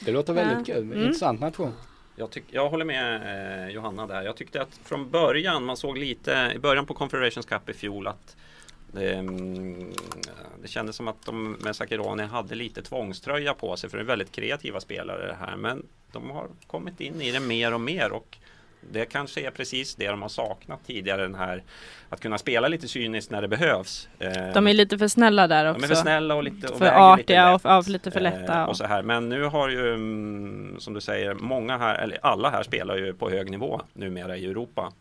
Det 0.00 0.12
låter 0.12 0.32
väldigt 0.32 0.66
kul, 0.66 0.76
Mm. 0.82 0.98
intressant 1.02 1.40
nation. 1.40 1.72
Jag, 2.16 2.30
tyck, 2.30 2.44
jag 2.50 2.68
håller 2.70 2.84
med 2.84 3.14
eh, 3.66 3.74
Johanna 3.74 4.06
där. 4.06 4.22
Jag 4.22 4.36
tyckte 4.36 4.62
att 4.62 4.80
från 4.84 5.10
början, 5.10 5.64
man 5.64 5.76
såg 5.76 5.98
lite 5.98 6.52
i 6.54 6.58
början 6.58 6.86
på 6.86 6.94
Confederations 6.94 7.46
Cup 7.46 7.68
i 7.68 7.72
fjol 7.72 8.06
att 8.06 8.36
det, 8.94 9.14
mm, 9.14 9.92
det 10.62 10.68
kändes 10.68 10.96
som 10.96 11.08
att 11.08 11.26
de 11.26 11.52
med 11.52 11.76
Sakirani 11.76 12.22
hade 12.22 12.54
lite 12.54 12.82
tvångströja 12.82 13.54
på 13.54 13.76
sig 13.76 13.90
för 13.90 13.98
det 13.98 14.02
är 14.02 14.06
väldigt 14.06 14.32
kreativa 14.32 14.80
spelare 14.80 15.26
det 15.26 15.36
här. 15.46 15.56
Men 15.56 15.86
de 16.12 16.30
har 16.30 16.46
kommit 16.66 17.00
in 17.00 17.20
i 17.20 17.30
det 17.32 17.40
mer 17.40 17.74
och 17.74 17.80
mer 17.80 18.12
och 18.12 18.38
det 18.92 19.04
kanske 19.04 19.40
är 19.46 19.50
precis 19.50 19.94
det 19.94 20.08
de 20.08 20.22
har 20.22 20.28
saknat 20.28 20.86
tidigare 20.86 21.22
den 21.22 21.34
här 21.34 21.62
att 22.08 22.20
kunna 22.20 22.38
spela 22.38 22.68
lite 22.68 22.88
cyniskt 22.88 23.30
när 23.30 23.42
det 23.42 23.48
behövs. 23.48 24.08
Eh, 24.18 24.52
De 24.54 24.66
är 24.66 24.74
lite 24.74 24.98
för 24.98 25.08
snälla 25.08 25.46
där 25.46 25.70
också. 25.70 25.80
de 25.80 25.84
är 25.84 25.88
för 25.88 25.94
snälla 26.02 26.34
och 26.34 26.44
lite 26.44 26.68
och 26.68 26.78
för 26.78 26.84
väger 26.84 27.16
lite 27.16 27.22
artiga 27.22 27.52
lätt. 27.52 27.64
och, 27.64 27.78
och 27.78 27.88
lite 27.88 28.10
för 28.10 28.20
lätta. 28.20 28.60
Eh, 28.60 28.64
och 28.64 28.76
så 28.76 28.84
här. 28.84 29.02
Men 29.02 29.28
nu 29.28 29.44
har 29.44 29.68
ju, 29.68 29.94
mm, 29.94 30.76
som 30.78 30.94
du 30.94 31.00
säger, 31.00 31.34
många 31.34 31.78
här, 31.78 31.94
eller 31.94 32.18
alla 32.22 32.50
här 32.50 32.62
spelar 32.62 32.96
ju 32.96 33.14
på 33.14 33.30
hög 33.30 33.50
nivå 33.50 33.80
numera 33.92 34.36
i 34.36 34.46
Europa. 34.46 34.92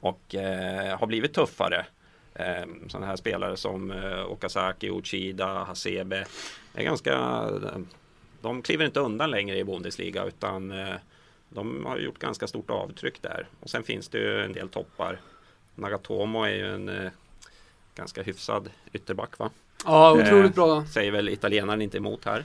Och 0.00 0.34
eh, 0.34 0.98
har 0.98 1.06
blivit 1.06 1.34
tuffare. 1.34 1.86
Eh, 2.34 2.64
sådana 2.88 3.06
här 3.06 3.16
spelare 3.16 3.56
som 3.56 3.90
eh, 3.90 4.26
Okazaki, 4.26 4.90
Uchida, 4.90 5.64
Hasebe. 5.64 6.26
Är 6.74 6.84
ganska, 6.84 7.44
de 8.40 8.62
kliver 8.62 8.84
inte 8.84 9.00
undan 9.00 9.30
längre 9.30 9.58
i 9.58 9.64
Bundesliga 9.64 10.24
utan 10.24 10.70
eh, 10.70 10.94
de 11.48 11.86
har 11.86 11.98
gjort 11.98 12.18
ganska 12.18 12.46
stort 12.46 12.70
avtryck 12.70 13.22
där. 13.22 13.46
Och 13.60 13.70
sen 13.70 13.82
finns 13.82 14.08
det 14.08 14.18
ju 14.18 14.44
en 14.44 14.52
del 14.52 14.68
toppar. 14.68 15.20
Nagatomo 15.74 16.44
är 16.44 16.54
ju 16.54 16.74
en 16.74 16.88
eh, 16.88 17.10
ganska 17.94 18.22
hyfsad 18.22 18.70
ytterback 18.92 19.38
va? 19.38 19.50
Ja, 19.84 20.12
otroligt 20.12 20.54
bra. 20.54 20.84
Säger 20.86 21.12
väl 21.12 21.28
italienaren 21.28 21.82
inte 21.82 21.96
emot 21.96 22.24
här. 22.24 22.44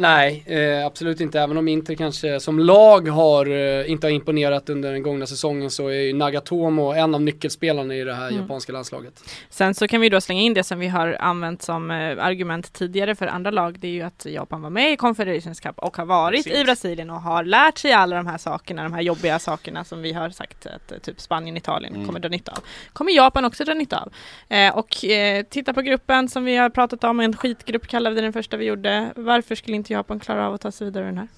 Nej, 0.00 0.44
eh, 0.46 0.86
absolut 0.86 1.20
inte. 1.20 1.40
Även 1.40 1.56
om 1.56 1.68
Inter 1.68 1.94
kanske 1.94 2.40
som 2.40 2.58
lag 2.58 3.08
har, 3.08 3.46
eh, 3.46 3.90
inte 3.90 4.06
har 4.06 4.12
imponerat 4.12 4.68
under 4.70 4.92
den 4.92 5.02
gångna 5.02 5.26
säsongen 5.26 5.70
så 5.70 5.88
är 5.88 5.92
ju 6.00 6.12
Nagatomo 6.12 6.92
en 6.92 7.14
av 7.14 7.22
nyckelspelarna 7.22 7.94
i 7.94 8.04
det 8.04 8.14
här 8.14 8.28
Mm. 8.28 8.40
japanska 8.40 8.72
landslaget. 8.72 9.22
Sen 9.50 9.74
så 9.74 9.88
kan 9.88 10.00
vi 10.00 10.08
då 10.08 10.20
slänga 10.20 10.40
in 10.42 10.54
det 10.54 10.62
som 10.64 10.78
vi 10.78 10.88
har 10.88 11.16
använt 11.20 11.62
som 11.62 11.90
eh, 11.90 11.96
argument 12.24 12.72
tidigare 12.72 13.14
för 13.14 13.26
andra 13.26 13.50
lag. 13.50 13.78
Det 13.78 13.86
är 13.86 13.92
ju 13.92 14.02
att 14.02 14.26
Japan 14.26 14.62
var 14.62 14.70
med 14.70 14.92
i 14.92 14.96
Confederations 14.96 15.60
Cup 15.60 15.78
och 15.78 15.96
har 15.96 16.04
varit 16.06 16.44
Precis. 16.44 16.60
i 16.60 16.64
Brasilien 16.64 17.10
och 17.10 17.20
har 17.22 17.44
lärt 17.44 17.78
sig 17.78 17.92
alla 17.92 18.16
de 18.16 18.26
här 18.26 18.38
sakerna, 18.38 18.82
de 18.82 18.92
här 18.92 19.02
jobbiga 19.02 19.38
sakerna 19.38 19.84
som 19.84 20.02
vi 20.02 20.12
har 20.12 20.30
sagt 20.30 20.66
att 20.66 20.92
eh, 20.92 20.98
typ 20.98 21.20
Spanien, 21.20 21.56
Italien 21.56 21.94
Mm. 21.94 22.06
kommer 22.06 22.20
dra 22.20 22.28
nytta 22.28 22.52
av. 22.52 22.58
Kommer 22.92 23.12
Japan 23.12 23.44
också 23.44 23.64
dra 23.64 23.74
nytta 23.74 23.98
av. 24.00 24.12
Eh, 24.56 24.76
och 24.78 25.04
eh, 25.04 25.42
titta 25.42 25.72
på 25.72 25.80
gruppen 25.82 26.28
som 26.28 26.44
vi 26.44 26.56
har 26.56 26.70
pratat 26.70 27.04
om, 27.04 27.20
en 27.20 27.36
skitgrupp 27.36 27.86
kallade 27.86 28.14
vi 28.16 28.20
den 28.22 28.32
första 28.32 28.56
vi 28.56 28.64
gjorde. 28.64 29.12
Varför 29.16 29.54
skulle 29.54 29.76
inte 29.76 29.87
Japan 29.90 30.20
klara 30.20 30.46
av 30.46 30.54
att 30.54 30.60
ta 30.60 30.70
sig 30.70 30.84
vidare 30.84 31.04
den 31.04 31.18
här? 31.18 31.28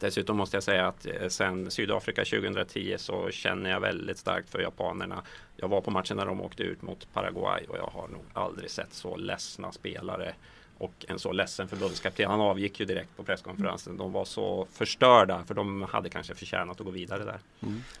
Dessutom 0.00 0.36
måste 0.36 0.56
jag 0.56 0.62
säga 0.62 0.86
att 0.88 1.06
eh, 1.06 1.28
sen 1.28 1.70
Sydafrika 1.70 2.24
2010 2.24 2.94
så 2.98 3.30
känner 3.30 3.70
jag 3.70 3.80
väldigt 3.80 4.18
starkt 4.18 4.50
för 4.50 4.58
japanerna. 4.58 5.22
Jag 5.56 5.68
var 5.68 5.80
på 5.80 5.90
matchen 5.90 6.16
när 6.16 6.26
de 6.26 6.40
åkte 6.40 6.62
ut 6.62 6.82
mot 6.82 7.12
Paraguay 7.12 7.64
och 7.68 7.76
jag 7.78 7.90
har 7.92 8.08
nog 8.08 8.24
aldrig 8.32 8.70
sett 8.70 8.92
så 8.92 9.16
ledsna 9.16 9.72
spelare 9.72 10.34
och 10.78 11.04
en 11.08 11.18
så 11.18 11.32
ledsen 11.32 11.68
förbundskapten. 11.68 12.30
Han 12.30 12.40
avgick 12.40 12.80
ju 12.80 12.86
direkt 12.86 13.16
på 13.16 13.22
presskonferensen. 13.22 13.96
De 13.96 14.12
var 14.12 14.24
så 14.24 14.66
förstörda 14.72 15.44
för 15.46 15.54
de 15.54 15.82
hade 15.82 16.08
kanske 16.10 16.34
förtjänat 16.34 16.80
att 16.80 16.86
gå 16.86 16.90
vidare 16.90 17.24
där. 17.24 17.38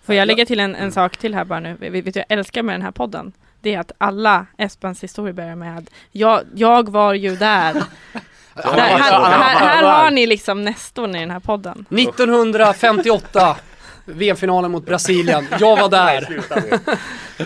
Får 0.02 0.14
jag 0.14 0.26
lägga 0.26 0.46
till 0.46 0.60
en, 0.60 0.74
en 0.74 0.92
sak 0.92 1.16
till 1.16 1.34
här 1.34 1.44
bara 1.44 1.60
nu? 1.60 1.74
Vet 1.74 2.06
vet 2.06 2.16
jag 2.16 2.24
älskar 2.28 2.62
med 2.62 2.74
den 2.74 2.82
här 2.82 2.90
podden? 2.90 3.32
Det 3.60 3.74
är 3.74 3.78
att 3.78 3.92
alla 3.98 4.46
Espans 4.58 5.04
historier 5.04 5.32
börjar 5.32 5.56
med 5.56 5.90
jag, 6.12 6.42
jag 6.54 6.88
var 6.88 7.14
ju 7.14 7.36
där. 7.36 7.82
där 8.54 8.62
här, 8.62 9.20
här, 9.20 9.66
här 9.66 9.82
har 9.82 10.10
ni 10.10 10.26
liksom 10.26 10.64
nästorn 10.64 11.16
i 11.16 11.20
den 11.20 11.30
här 11.30 11.40
podden. 11.40 11.86
1958 11.90 13.56
VM-finalen 14.04 14.70
mot 14.70 14.86
Brasilien. 14.86 15.46
Jag 15.60 15.76
var 15.76 15.88
där. 15.88 16.42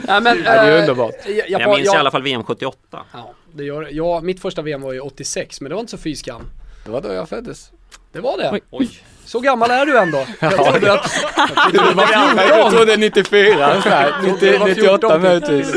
Nej, 0.07 0.21
men, 0.21 0.43
det 0.43 0.49
är 0.49 0.73
eh, 0.73 0.81
underbart. 0.81 1.15
Jag, 1.27 1.61
Jag 1.61 1.77
minns 1.77 1.95
i 1.95 1.97
alla 1.97 2.11
fall 2.11 2.23
VM 2.23 2.45
78. 2.45 2.79
Ja, 3.13 3.35
det 3.53 3.65
gör 3.65 3.83
det. 3.83 3.91
Ja, 3.91 4.21
mitt 4.21 4.43
första 4.43 4.63
VM 4.63 4.83
var 4.83 4.93
ju 4.93 5.01
86, 5.01 5.61
men 5.61 5.69
det 5.69 5.75
var 5.75 5.81
inte 5.81 5.91
så 5.91 5.99
fy 5.99 6.17
skam. 6.17 6.43
Det 6.85 6.91
var 6.91 7.01
då 7.01 7.13
jag 7.13 7.29
föddes. 7.29 7.71
Det 8.13 8.21
var 8.21 8.39
det. 8.39 8.51
Oj. 8.53 8.61
Oj, 8.71 8.91
Så 9.25 9.41
gammal 9.41 9.71
är 9.71 9.87
du 9.87 9.99
ändå. 9.99 10.27
Jag 10.41 10.53
trodde 10.53 10.93
att 10.93 11.11
du 11.73 11.79
var 11.79 12.09
Jag 12.13 12.47
14. 12.47 12.73
trodde 12.73 12.97
94, 12.97 13.83
så 13.83 13.89
här, 13.89 14.11
Jag 14.11 14.21
trodde 14.25 14.53
det 14.53 14.59
var 14.59 14.69
90, 14.69 14.83
98 14.83 15.09
14. 15.09 15.23
möjligtvis. 15.23 15.75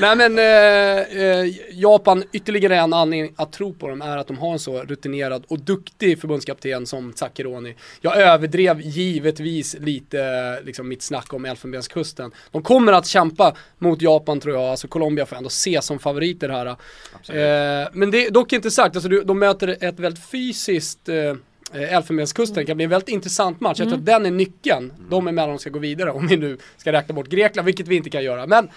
Nej 0.00 0.16
men 0.16 0.38
eh, 0.38 1.22
eh, 1.22 1.54
Japan, 1.70 2.24
ytterligare 2.32 2.76
en 2.76 2.92
anledning 2.92 3.34
att 3.36 3.52
tro 3.52 3.74
på 3.74 3.88
dem 3.88 4.02
är 4.02 4.16
att 4.16 4.26
de 4.26 4.38
har 4.38 4.52
en 4.52 4.58
så 4.58 4.82
rutinerad 4.82 5.44
och 5.48 5.60
duktig 5.60 6.20
förbundskapten 6.20 6.86
som 6.86 7.12
Zakironi. 7.12 7.74
Jag 8.00 8.16
överdrev 8.16 8.80
givetvis 8.80 9.76
lite 9.80 10.20
eh, 10.20 10.64
liksom 10.64 10.88
mitt 10.88 11.02
snack 11.02 11.32
om 11.32 11.44
Elfenbenskusten. 11.44 12.32
De 12.50 12.62
kommer 12.62 12.92
att 12.92 13.06
kämpa 13.06 13.56
mot 13.78 14.02
Japan 14.02 14.40
tror 14.40 14.54
jag, 14.54 14.64
alltså 14.64 14.88
Colombia 14.88 15.26
får 15.26 15.36
ändå 15.36 15.48
se 15.48 15.82
som 15.82 15.98
favoriter 15.98 16.48
här. 16.48 16.66
Eh, 16.66 17.88
men 17.92 18.10
det 18.10 18.26
är 18.26 18.30
dock 18.30 18.52
inte 18.52 18.70
sagt, 18.70 18.96
alltså 18.96 19.08
de 19.08 19.38
möter 19.38 19.76
ett 19.80 20.00
väldigt 20.00 20.24
fysiskt 20.24 21.08
eh, 21.08 21.16
eh, 21.16 21.94
Elfenbenskusten, 21.94 22.56
det 22.56 22.64
kan 22.64 22.76
bli 22.76 22.84
en 22.84 22.90
väldigt 22.90 23.08
intressant 23.08 23.60
match. 23.60 23.78
Jag 23.78 23.88
tror 23.88 23.98
att 23.98 24.06
den 24.06 24.26
är 24.26 24.30
nyckeln, 24.30 24.92
de 25.10 25.28
emellan 25.28 25.58
ska 25.58 25.70
gå 25.70 25.78
vidare 25.78 26.10
om 26.12 26.26
vi 26.26 26.36
nu 26.36 26.58
ska 26.76 26.92
räkna 26.92 27.14
bort 27.14 27.28
Grekland, 27.28 27.66
vilket 27.66 27.88
vi 27.88 27.96
inte 27.96 28.10
kan 28.10 28.24
göra. 28.24 28.46
Men 28.46 28.68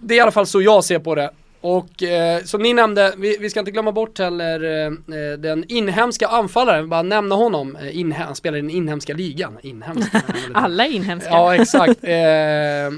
det 0.00 0.14
är 0.14 0.18
i 0.18 0.20
alla 0.20 0.30
fall 0.30 0.46
så 0.46 0.62
jag 0.62 0.84
ser 0.84 0.98
på 0.98 1.14
det. 1.14 1.30
Och 1.62 2.02
eh, 2.02 2.42
som 2.44 2.62
ni 2.62 2.74
nämnde, 2.74 3.14
vi, 3.18 3.36
vi 3.40 3.50
ska 3.50 3.60
inte 3.60 3.70
glömma 3.72 3.92
bort 3.92 4.18
heller 4.18 4.64
eh, 4.64 4.86
eh, 4.86 5.38
den 5.38 5.64
inhemska 5.68 6.28
anfallaren, 6.28 6.88
bara 6.88 7.02
nämna 7.02 7.34
honom. 7.34 7.76
Eh, 7.76 7.82
inhe- 7.96 8.24
han 8.24 8.34
spelar 8.34 8.58
i 8.58 8.60
den 8.60 8.70
inhemska 8.70 9.14
ligan. 9.14 9.58
Inhemska. 9.62 10.22
Alla 10.54 10.86
inhemska. 10.86 11.30
Ja 11.30 11.54
exakt. 11.54 12.04
Eh, 12.04 12.14
eh, 12.16 12.90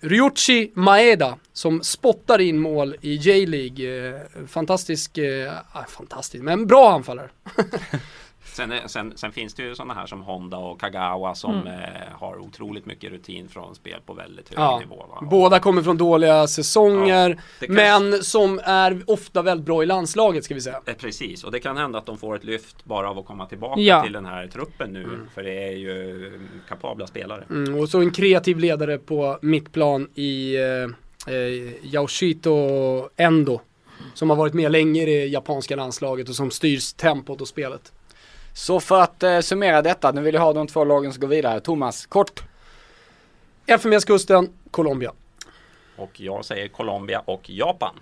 Ryuichi 0.00 0.70
Maeda 0.74 1.36
som 1.52 1.82
spottar 1.82 2.40
in 2.40 2.58
mål 2.58 2.96
i 3.00 3.14
J-League. 3.14 4.20
Fantastisk, 4.48 5.18
ah, 5.72 5.84
fantastisk, 5.88 6.42
men 6.44 6.66
bra 6.66 6.92
anfallare. 6.92 7.28
Sen, 8.56 8.72
sen, 8.86 9.12
sen 9.16 9.32
finns 9.32 9.54
det 9.54 9.62
ju 9.62 9.74
sådana 9.74 9.94
här 9.94 10.06
som 10.06 10.22
Honda 10.22 10.56
och 10.56 10.80
Kagawa 10.80 11.34
som 11.34 11.54
Mm. 11.54 11.66
eh, 11.66 11.80
har 12.12 12.38
otroligt 12.38 12.86
mycket 12.86 13.10
rutin 13.12 13.48
från 13.48 13.74
spel 13.74 14.00
på 14.06 14.14
väldigt 14.14 14.48
hög 14.48 14.58
Ja, 14.58 14.78
nivå. 14.78 14.96
Va? 14.96 15.18
Båda 15.30 15.58
kommer 15.60 15.82
från 15.82 15.96
dåliga 15.96 16.46
säsonger, 16.46 17.28
kanske- 17.60 17.72
men 17.72 18.22
som 18.22 18.60
är 18.64 19.02
ofta 19.06 19.42
väldigt 19.42 19.66
bra 19.66 19.82
i 19.82 19.86
landslaget 19.86 20.44
ska 20.44 20.54
vi 20.54 20.60
säga. 20.60 20.80
Eh, 20.86 20.94
Precis, 20.94 21.44
och 21.44 21.52
det 21.52 21.58
kan 21.60 21.76
hända 21.76 21.98
att 21.98 22.06
de 22.06 22.18
får 22.18 22.36
ett 22.36 22.44
lyft 22.44 22.84
bara 22.84 23.10
av 23.10 23.18
att 23.18 23.26
komma 23.26 23.46
tillbaka 23.46 23.80
Ja. 23.80 24.02
till 24.02 24.12
den 24.12 24.26
här 24.26 24.46
truppen 24.46 24.92
nu. 24.92 25.06
För 25.34 25.42
det 25.42 25.68
är 25.68 25.72
ju 25.76 26.26
mm, 26.26 26.48
kapabla 26.68 27.06
spelare. 27.06 27.44
Mm, 27.50 27.74
och 27.80 27.88
så 27.88 28.00
en 28.00 28.10
kreativ 28.10 28.58
ledare 28.58 28.98
på 28.98 29.38
mittplan 29.42 30.08
i 30.14 30.56
eh, 30.56 31.34
eh, 31.34 31.94
Yoshito 31.94 33.08
Endo. 33.16 33.60
Som 34.14 34.30
har 34.30 34.36
varit 34.36 34.54
med 34.54 34.72
länge 34.72 35.02
i 35.02 35.04
det 35.06 35.26
japanska 35.26 35.76
landslaget 35.76 36.28
och 36.28 36.34
som 36.34 36.50
styrs 36.50 36.92
tempot 36.92 37.40
och 37.40 37.48
spelet. 37.48 37.92
Så 38.56 38.80
för 38.80 39.00
att 39.00 39.22
eh, 39.22 39.40
summera 39.40 39.82
detta, 39.82 40.12
nu 40.12 40.20
vill 40.20 40.34
jag 40.34 40.42
ha 40.42 40.52
de 40.52 40.66
två 40.66 40.84
lagen 40.84 41.12
som 41.12 41.20
går 41.20 41.28
vidare. 41.28 41.60
Thomas, 41.60 42.06
kort. 42.06 42.42
Elfenbenskusten, 43.66 44.52
Colombia. 44.70 45.12
Och 45.96 46.20
jag 46.20 46.44
säger 46.44 46.68
Colombia 46.68 47.22
och 47.24 47.50
Japan. 47.50 47.94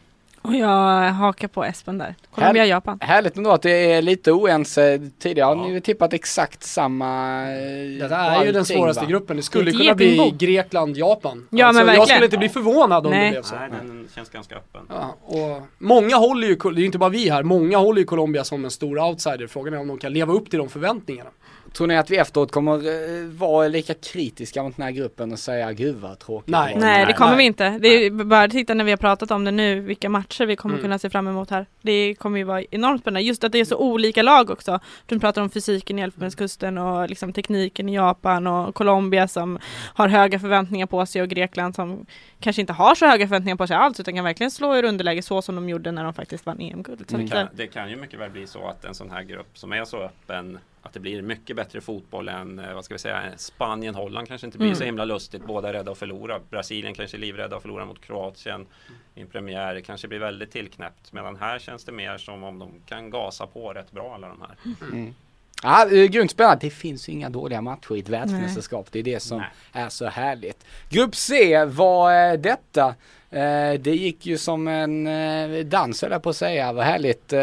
Och 0.44 0.54
jag 0.54 1.12
hakar 1.12 1.48
på 1.48 1.64
Espen 1.64 1.98
där. 1.98 2.14
Colombia, 2.34 2.66
Japan. 2.66 2.98
Härligt 3.00 3.36
ändå 3.36 3.50
att 3.50 3.62
det 3.62 3.92
är 3.92 4.02
lite 4.02 4.32
oense. 4.32 5.10
Tidigare 5.18 5.46
har 5.46 5.56
Ja. 5.56 5.62
ni 5.66 5.72
ju 5.72 5.80
tippat 5.80 6.12
exakt 6.12 6.62
samma. 6.62 7.42
eh, 7.42 7.98
Detta 8.00 8.16
är 8.16 8.44
ju 8.44 8.52
den 8.52 8.64
svåraste 8.64 9.02
va? 9.04 9.10
gruppen. 9.10 9.36
Det 9.36 9.42
skulle 9.42 9.70
Det 9.70 9.76
kunna 9.78 9.94
bli. 9.94 10.34
Grekland, 10.38 10.96
Japan. 10.96 11.46
Ja, 11.50 11.66
men 11.66 11.76
jag 11.76 11.84
verkligen. 11.84 12.06
skulle 12.06 12.24
inte 12.24 12.38
bli 12.38 12.48
förvånad 12.48 13.06
om 13.06 13.12
Nej. 13.12 13.24
det 13.24 13.30
blev 13.30 13.42
så. 13.42 13.54
Nej, 13.54 13.68
den 13.82 14.08
känns 14.14 14.30
ganska 14.30 14.56
öppen. 14.56 14.80
Ja, 14.88 15.14
och 15.22 15.62
många 15.78 16.16
håller 16.16 16.48
ju, 16.48 16.54
det 16.74 16.80
är 16.82 16.84
inte 16.86 16.98
bara 16.98 17.10
vi 17.10 17.30
här, 17.30 17.42
många 17.42 17.78
håller 17.78 17.98
ju 18.00 18.04
Colombia 18.06 18.44
som 18.44 18.64
en 18.64 18.70
stor 18.70 18.98
outsider. 18.98 19.46
Frågan 19.46 19.74
är 19.74 19.80
om 19.80 19.88
de 19.88 19.98
kan 19.98 20.12
leva 20.12 20.32
upp 20.32 20.50
till 20.50 20.58
de 20.58 20.68
förväntningarna. 20.68 21.30
Tror 21.76 21.86
ni 21.86 21.96
att 21.96 22.10
vi 22.10 22.16
efteråt 22.16 22.52
kommer 22.52 22.72
eh, 22.74 23.24
vara 23.26 23.68
lika 23.68 23.94
kritiska 23.94 24.62
mot 24.62 24.76
den 24.76 24.84
här 24.84 24.92
gruppen 24.92 25.32
och 25.32 25.38
säga 25.38 25.72
gud 25.72 25.96
vad 25.96 26.18
tråkigt 26.18 26.48
Nej. 26.48 26.74
det 26.74 26.80
var"? 26.80 26.86
Nej, 26.86 27.06
det 27.06 27.12
kommer 27.12 27.30
Nej. 27.30 27.38
vi 27.38 27.44
inte. 27.44 27.78
Det 27.82 27.88
är 27.88 28.10
bara 28.10 28.48
titta 28.48 28.74
när 28.74 28.84
vi 28.84 28.90
har 28.92 28.96
pratat 28.96 29.30
om 29.30 29.44
det 29.44 29.50
nu, 29.50 29.80
vilka 29.80 30.08
matcher 30.08 30.46
vi 30.46 30.56
kommer 30.56 30.74
Mm. 30.74 30.82
kunna 30.82 30.98
se 30.98 31.10
fram 31.10 31.26
emot 31.28 31.50
här. 31.50 31.66
Det 31.82 32.14
kommer 32.14 32.38
ju 32.38 32.44
vara 32.44 32.62
enormt 32.70 33.00
spännande. 33.00 33.20
Just 33.26 33.44
att 33.44 33.52
det 33.52 33.58
är 33.58 33.64
så 33.64 33.76
olika 33.76 34.22
lag 34.22 34.50
också. 34.50 34.80
Du 35.06 35.20
pratar 35.20 35.42
om 35.42 35.50
fysiken 35.50 35.98
i 35.98 36.02
Elfenbenskusten 36.02 36.78
och 36.78 37.08
liksom 37.08 37.32
tekniken 37.32 37.88
i 37.88 37.94
Japan 37.94 38.46
och 38.46 38.74
Colombia 38.74 39.28
som 39.28 39.58
har 39.94 40.08
höga 40.08 40.38
förväntningar 40.38 40.86
på 40.86 41.06
sig 41.06 41.22
och 41.22 41.28
Grekland 41.28 41.74
som 41.74 42.06
kanske 42.44 42.60
inte 42.60 42.72
har 42.72 42.94
så 42.94 43.06
höga 43.06 43.28
förväntningar 43.28 43.56
på 43.56 43.66
sig 43.66 43.76
alls 43.76 44.00
utan 44.00 44.14
kan 44.14 44.24
verkligen 44.24 44.50
slå 44.50 44.76
ur 44.76 44.84
underläge 44.84 45.22
så 45.22 45.42
som 45.42 45.54
de 45.54 45.68
gjorde 45.68 45.92
när 45.92 46.04
de 46.04 46.14
faktiskt 46.14 46.46
vann 46.46 46.60
EM-guld. 46.60 47.12
Mm. 47.12 47.24
att, 47.24 47.30
kan, 47.30 47.40
eh, 47.40 47.48
det 47.54 47.66
kan 47.66 47.90
ju 47.90 47.96
mycket 47.96 48.20
väl 48.20 48.30
bli 48.30 48.46
så 48.46 48.68
att 48.68 48.84
en 48.84 48.94
sån 48.94 49.10
här 49.10 49.22
grupp 49.22 49.58
som 49.58 49.72
är 49.72 49.84
så 49.84 50.02
öppen 50.02 50.58
att 50.82 50.92
det 50.92 51.00
blir 51.00 51.22
mycket 51.22 51.56
bättre 51.56 51.80
fotboll 51.80 52.28
än 52.28 52.58
eh, 52.58 52.74
vad 52.74 52.84
ska 52.84 52.94
vi 52.94 52.98
säga 52.98 53.22
Spanien, 53.36 53.94
Holland 53.94 54.28
kanske 54.28 54.46
inte 54.46 54.58
blir 54.58 54.68
Mm. 54.68 54.78
så 54.78 54.84
himla 54.84 55.04
lustigt. 55.04 55.46
Båda 55.46 55.68
är 55.68 55.72
rädda 55.72 55.92
att 55.92 55.98
förlora. 55.98 56.40
Brasilien 56.50 56.94
kanske 56.94 57.16
är 57.16 57.18
livrädda 57.18 57.56
att 57.56 57.62
förlora 57.62 57.84
mot 57.84 58.00
Kroatien 58.00 58.66
i 59.14 59.20
en 59.20 59.26
premiär. 59.26 59.74
Det 59.74 59.82
kanske 59.82 60.08
blir 60.08 60.18
väldigt 60.18 60.50
tillknäppt. 60.50 61.12
Medan 61.12 61.36
här 61.36 61.58
känns 61.58 61.84
det 61.84 61.92
mer 61.92 62.18
som 62.18 62.44
om 62.44 62.58
de 62.58 62.70
kan 62.86 63.10
gasa 63.10 63.46
på 63.46 63.72
rätt 63.72 63.92
bra 63.92 64.14
alla 64.14 64.28
de 64.28 64.40
här. 64.40 64.74
Mm. 64.92 65.14
Ja, 65.62 65.86
det 65.90 65.98
är 65.98 66.08
grymt 66.08 66.30
spännande. 66.30 66.58
Det 66.60 66.70
finns 66.70 67.08
ju 67.08 67.12
inga 67.12 67.30
dåliga 67.30 67.60
matcher 67.60 67.96
i 67.96 68.00
ett 68.00 68.08
världsmästerskap. 68.08 68.88
Det 68.92 68.98
är 68.98 69.02
det 69.02 69.20
som 69.20 69.38
Nej. 69.38 69.48
är 69.72 69.88
så 69.88 70.06
härligt. 70.06 70.53
Grupp 70.88 71.16
C, 71.16 71.64
vad 71.64 72.12
är 72.12 72.36
detta? 72.36 72.94
Eh, 73.34 73.80
det 73.80 73.90
gick 73.90 74.26
ju 74.26 74.38
som 74.38 74.68
en 74.68 75.06
eh, 75.06 75.64
dans 75.64 76.02
höll 76.02 76.10
jag 76.10 76.22
på 76.22 76.30
att 76.30 76.36
säga. 76.36 76.72
Vad 76.72 76.84
härligt. 76.84 77.32
Eh, 77.32 77.40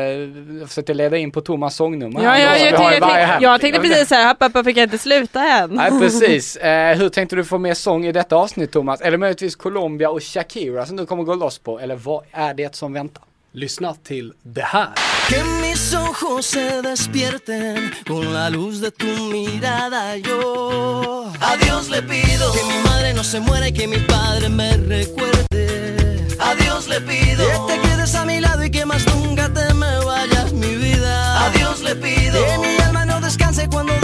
jag 0.59 0.67
försökte 0.67 0.93
leda 0.93 1.17
in 1.17 1.31
på 1.31 1.41
Thomas 1.41 1.75
sångnummer. 1.75 2.23
Ja, 2.23 2.39
ja, 2.39 2.57
jag, 2.57 2.73
jag, 2.73 2.99
varje 2.99 3.21
jag, 3.21 3.41
jag 3.41 3.61
tänkte 3.61 3.81
precis 3.81 4.07
säga, 4.07 4.27
hopp, 4.27 4.53
hopp, 4.55 4.65
fick 4.65 4.77
jag 4.77 4.83
inte 4.83 4.97
sluta 4.97 5.43
än? 5.43 5.69
Nej 5.75 5.91
precis. 5.99 6.57
Hur 6.95 7.09
tänkte 7.09 7.35
du 7.35 7.43
få 7.43 7.57
med 7.57 7.77
sång 7.77 8.05
i 8.05 8.11
detta 8.11 8.35
avsnitt 8.35 8.71
Thomas? 8.71 9.01
Eller 9.01 9.17
möjligtvis 9.17 9.55
Colombia 9.55 10.09
och 10.09 10.23
Shakira 10.23 10.85
som 10.85 10.97
du 10.97 11.05
kommer 11.05 11.23
gå 11.23 11.35
loss 11.35 11.59
på? 11.59 11.79
Eller 11.79 11.95
vad 11.95 12.23
är 12.31 12.53
det 12.53 12.75
som 12.75 12.93
väntar? 12.93 13.23
Lyssna 13.53 13.93
till 13.93 14.33
det 14.43 14.61
här. 14.61 14.89
Que 15.29 15.43
mis 15.43 15.93
ojos 15.93 16.45
se 16.45 16.81
despierten 16.81 17.93
con 18.07 18.33
la 18.33 18.49
luz 18.49 18.79
de 18.79 18.91
tu 18.91 19.05
mirada. 19.05 20.15
Yo 20.17 21.31
a 21.39 21.57
Dios 21.57 21.89
le 21.89 22.01
pido 22.01 22.53
que 22.53 22.63
mi 22.63 22.79
madre 22.83 23.13
no 23.13 23.23
se 23.23 23.41
muera 23.41 23.67
y 23.67 23.73
que 23.73 23.87
mi 23.87 23.97
padre 23.97 24.47
me 24.47 24.77
recuerde. 24.77 26.27
A 26.39 26.55
Dios 26.55 26.87
le 26.87 27.01
pido 27.01 27.67
que 27.67 27.73
te 27.73 27.81
quedes 27.81 28.15
a 28.15 28.23
mi 28.25 28.39
lado 28.39 28.63
y 28.63 28.71
que 28.71 28.85
más 28.85 29.05
nunca 29.07 29.51
te 29.53 29.73
me 29.73 29.99
vayas, 30.05 30.53
mi 30.53 30.73
vida. 30.75 31.45
A 31.45 31.49
Dios 31.49 31.81
le 31.81 31.95
pido 31.95 32.45
que 32.45 32.57
mi 32.57 32.77
alma 32.83 33.05
no 33.05 33.19
descanse 33.19 33.67
cuando 33.67 34.00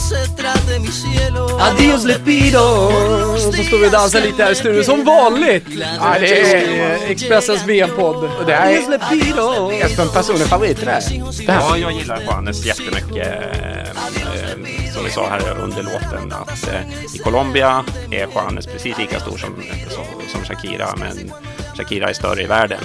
se 0.00 0.26
trate 0.42 0.78
mi 0.78 0.88
cielo. 0.88 1.58
Adios 1.60 2.04
le 2.04 2.14
pido! 2.18 2.90
Så 3.38 3.52
står 3.52 3.78
vi 3.78 3.86
och 3.86 3.90
dansar 3.92 4.20
lite 4.20 4.44
här 4.44 4.50
i 4.52 4.54
studion 4.54 4.84
som 4.84 5.04
vanligt. 5.04 5.64
Ja, 6.00 6.16
det 6.20 6.40
är- 6.40 6.90
Eh, 7.04 7.10
Expressens 7.10 7.64
VM-podd. 7.66 8.16
Och 8.16 8.46
det 8.46 8.54
här 8.54 8.66
Adios 8.72 8.88
är! 8.88 9.86
Espen 9.86 10.08
personlig 10.08 10.46
favorit 10.46 10.80
det 10.84 10.90
här. 10.90 11.02
Ja, 11.46 11.76
jag 11.76 11.92
gillar 11.92 12.20
Juanes 12.20 12.64
jättemycket. 12.66 13.26
Eh, 13.26 14.92
som 14.94 15.04
vi 15.04 15.10
sa 15.10 15.28
här 15.28 15.58
under 15.62 15.82
låten 15.82 16.32
att 16.32 16.68
eh, 16.68 17.14
i 17.14 17.18
Colombia 17.18 17.84
är 18.10 18.26
Juanes 18.34 18.66
precis 18.66 18.98
lika 18.98 19.20
stor 19.20 19.38
som, 19.38 19.54
som, 19.90 20.04
som 20.32 20.44
Shakira, 20.44 20.94
men 20.96 21.32
Shakira 21.76 22.08
är 22.08 22.12
större 22.12 22.42
i 22.42 22.46
världen. 22.46 22.80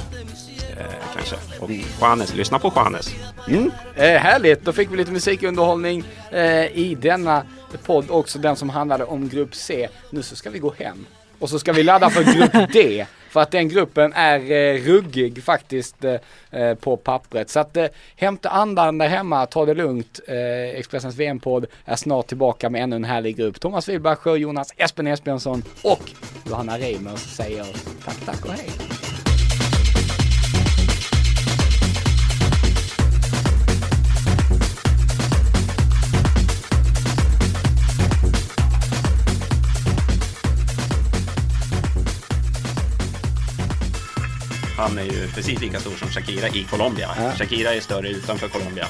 Eh, 0.79 0.85
kanske. 1.15 1.35
Och 1.59 1.71
Juanes, 1.71 2.33
lyssna 2.35 2.59
på 2.59 2.71
Juanes. 2.75 3.15
Mm. 3.47 3.71
Eh, 3.95 4.21
härligt, 4.21 4.65
då 4.65 4.73
fick 4.73 4.91
vi 4.91 4.97
lite 4.97 5.11
musikunderhållning 5.11 6.03
eh, 6.31 6.77
i 6.77 6.97
denna 7.01 7.43
podd 7.85 8.05
också, 8.09 8.39
den 8.39 8.55
som 8.55 8.69
handlade 8.69 9.03
om 9.03 9.29
grupp 9.29 9.55
C. 9.55 9.87
Nu 10.09 10.23
så 10.23 10.35
ska 10.35 10.49
vi 10.49 10.59
gå 10.59 10.73
hem. 10.79 11.05
Och 11.39 11.49
så 11.49 11.59
ska 11.59 11.73
vi 11.73 11.83
ladda 11.83 12.09
för 12.09 12.23
grupp 12.23 12.71
D. 12.73 13.05
För 13.29 13.41
att 13.41 13.51
den 13.51 13.69
gruppen 13.69 14.13
är 14.13 14.51
eh, 14.51 14.81
ruggig 14.81 15.43
faktiskt 15.43 16.03
eh, 16.03 16.15
eh, 16.61 16.75
på 16.75 16.97
pappret. 16.97 17.49
Så 17.49 17.59
att 17.59 17.77
eh, 17.77 17.85
hämta 18.15 18.49
andan 18.49 18.97
där 18.97 19.07
hemma, 19.07 19.45
ta 19.45 19.65
det 19.65 19.73
lugnt. 19.73 20.19
Eh, 20.27 20.35
Expressens 20.79 21.15
VM-podd 21.15 21.65
är 21.85 21.95
snart 21.95 22.27
tillbaka 22.27 22.69
med 22.69 22.83
ännu 22.83 22.95
en 22.95 23.03
härlig 23.03 23.37
grupp. 23.37 23.59
Thomas 23.59 23.89
Wilbacher, 23.89 24.35
Jonas 24.35 24.73
Espen 24.77 25.07
Esbjörnsson 25.07 25.63
och 25.81 26.11
Johanna 26.49 26.77
Reimers 26.77 27.19
säger 27.19 27.65
tack, 28.05 28.25
tack 28.25 28.45
och 28.45 28.51
hej. 28.51 28.69
Han 44.77 44.97
är 44.97 45.03
ju 45.03 45.27
precis 45.31 45.61
lika 45.61 45.79
stor 45.79 45.95
som 45.95 46.09
Shakira 46.09 46.47
i 46.47 46.63
Colombia. 46.63 47.09
Ja. 47.17 47.31
Shakira 47.31 47.73
är 47.73 47.79
större 47.79 48.09
utanför 48.09 48.47
Colombia. 48.47 48.87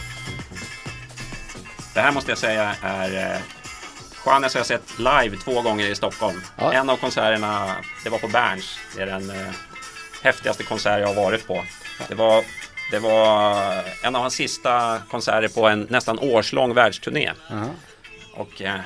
Det 1.94 2.02
här 2.02 2.12
måste 2.12 2.32
jag 2.32 2.38
säga 2.38 2.76
är 2.82 3.34
eh, 3.34 3.42
Juanes 4.26 4.54
har 4.54 4.60
jag 4.60 4.68
sett 4.68 5.00
live 5.00 5.38
två 5.38 5.62
gånger 5.62 5.86
i 5.90 5.96
Stockholm. 5.96 6.42
Ja. 6.58 6.74
En 6.74 6.90
av 6.90 6.98
konserterna, 6.98 7.76
det 8.04 8.10
var 8.10 8.20
på 8.20 8.28
Berns. 8.28 8.80
Det 8.96 9.02
är 9.02 9.06
den 9.06 9.30
eh, 9.30 9.48
häftigaste 10.24 10.64
konsert 10.64 11.00
jag 11.02 11.08
har 11.08 11.16
varit 11.16 11.48
på. 11.48 11.64
Det 12.08 12.16
var, 12.16 12.44
det 12.92 13.00
var 13.00 13.56
en 14.04 14.16
av 14.16 14.22
hans 14.22 14.34
sista 14.34 15.00
konserter 15.12 15.48
på 15.48 15.68
en 15.68 15.88
nästan 15.90 16.20
årslång 16.20 16.74
världsturné. 16.74 17.32
Aha. 17.52 17.70
Och 18.34 18.62
eh, 18.62 18.80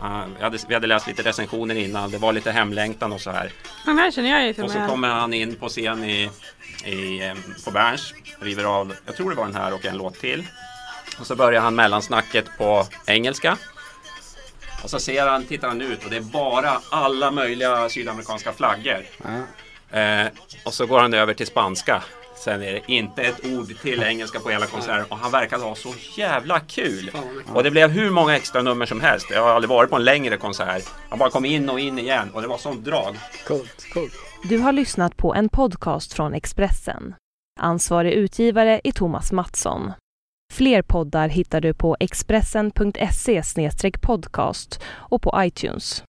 hade, 0.00 0.58
vi 0.68 0.74
hade 0.74 0.86
läst 0.86 1.06
lite 1.06 1.22
recensioner 1.22 1.74
innan. 1.74 2.10
Det 2.10 2.18
var 2.18 2.32
lite 2.32 2.50
hemlängtan 2.52 3.12
och 3.12 3.20
så 3.20 3.30
här. 3.30 3.52
Den 3.84 3.98
här 3.98 4.10
känner 4.10 4.30
jag 4.30 4.46
ju 4.46 4.52
till 4.54 4.64
Och 4.64 4.70
så 4.70 4.78
med. 4.78 4.88
kommer 4.88 5.08
han 5.08 5.34
in 5.34 5.54
på 5.56 5.68
scen 5.68 6.04
i, 6.04 6.30
i, 6.84 7.32
på 7.64 7.70
Berns, 7.70 8.14
river 8.40 8.64
av, 8.64 8.94
jag 9.06 9.16
tror 9.16 9.30
det 9.30 9.36
var 9.36 9.44
den 9.46 9.54
här 9.56 9.74
och 9.74 9.84
en 9.84 9.96
låt 9.98 10.14
till. 10.14 10.46
Och 11.20 11.26
så 11.26 11.36
börjar 11.36 11.60
han 11.60 11.74
mellansnacket 11.74 12.46
på 12.58 12.86
engelska. 13.06 13.56
Och 14.82 14.90
så 14.90 14.98
ser 15.00 15.26
han, 15.26 15.44
tittar 15.44 15.68
han 15.68 15.80
ut 15.80 16.04
och 16.04 16.10
det 16.10 16.16
är 16.16 16.20
bara 16.20 16.80
alla 16.90 17.30
möjliga 17.30 17.88
sydamerikanska 17.88 18.52
flaggor. 18.52 19.04
Ja. 19.24 19.98
Eh, 19.98 20.26
och 20.64 20.74
så 20.74 20.86
går 20.86 21.00
han 21.00 21.14
över 21.14 21.34
till 21.34 21.46
spanska. 21.46 22.02
Sen 22.46 22.62
är 22.62 22.72
det 22.72 22.92
inte 22.92 23.22
ett 23.22 23.46
ord 23.46 23.78
till 23.82 24.02
engelska 24.02 24.40
på 24.40 24.50
hela 24.50 24.66
konserten 24.66 25.06
och 25.08 25.16
han 25.16 25.32
verkar 25.32 25.58
ha 25.58 25.74
så 25.74 25.94
jävla 26.16 26.60
kul. 26.60 27.10
Och 27.54 27.62
det 27.62 27.70
blev 27.70 27.90
hur 27.90 28.10
många 28.10 28.36
extra 28.36 28.62
nummer 28.62 28.86
som 28.86 29.00
helst. 29.00 29.26
Jag 29.30 29.42
har 29.42 29.50
aldrig 29.50 29.68
varit 29.68 29.90
på 29.90 29.96
en 29.96 30.04
längre 30.04 30.36
konsert. 30.36 30.82
Han 31.08 31.18
bara 31.18 31.30
kom 31.30 31.44
in 31.44 31.68
och 31.68 31.80
in 31.80 31.98
igen 31.98 32.30
och 32.34 32.42
det 32.42 32.48
var 32.48 32.58
sånt 32.58 32.84
drag. 32.84 33.16
Coolt, 33.46 33.86
coolt. 33.92 34.12
Du 34.48 34.58
har 34.58 34.72
lyssnat 34.72 35.16
på 35.16 35.34
en 35.34 35.48
podcast 35.48 36.12
från 36.12 36.34
Expressen. 36.34 37.14
Ansvarig 37.60 38.12
utgivare 38.12 38.80
är 38.84 38.92
Thomas 38.92 39.32
Mattsson. 39.32 39.92
Fler 40.52 40.82
poddar 40.82 41.28
hittar 41.28 41.60
du 41.60 41.74
på 41.74 41.96
expressen.se 42.00 43.42
podcast 44.02 44.82
och 44.86 45.22
på 45.22 45.34
iTunes. 45.38 46.04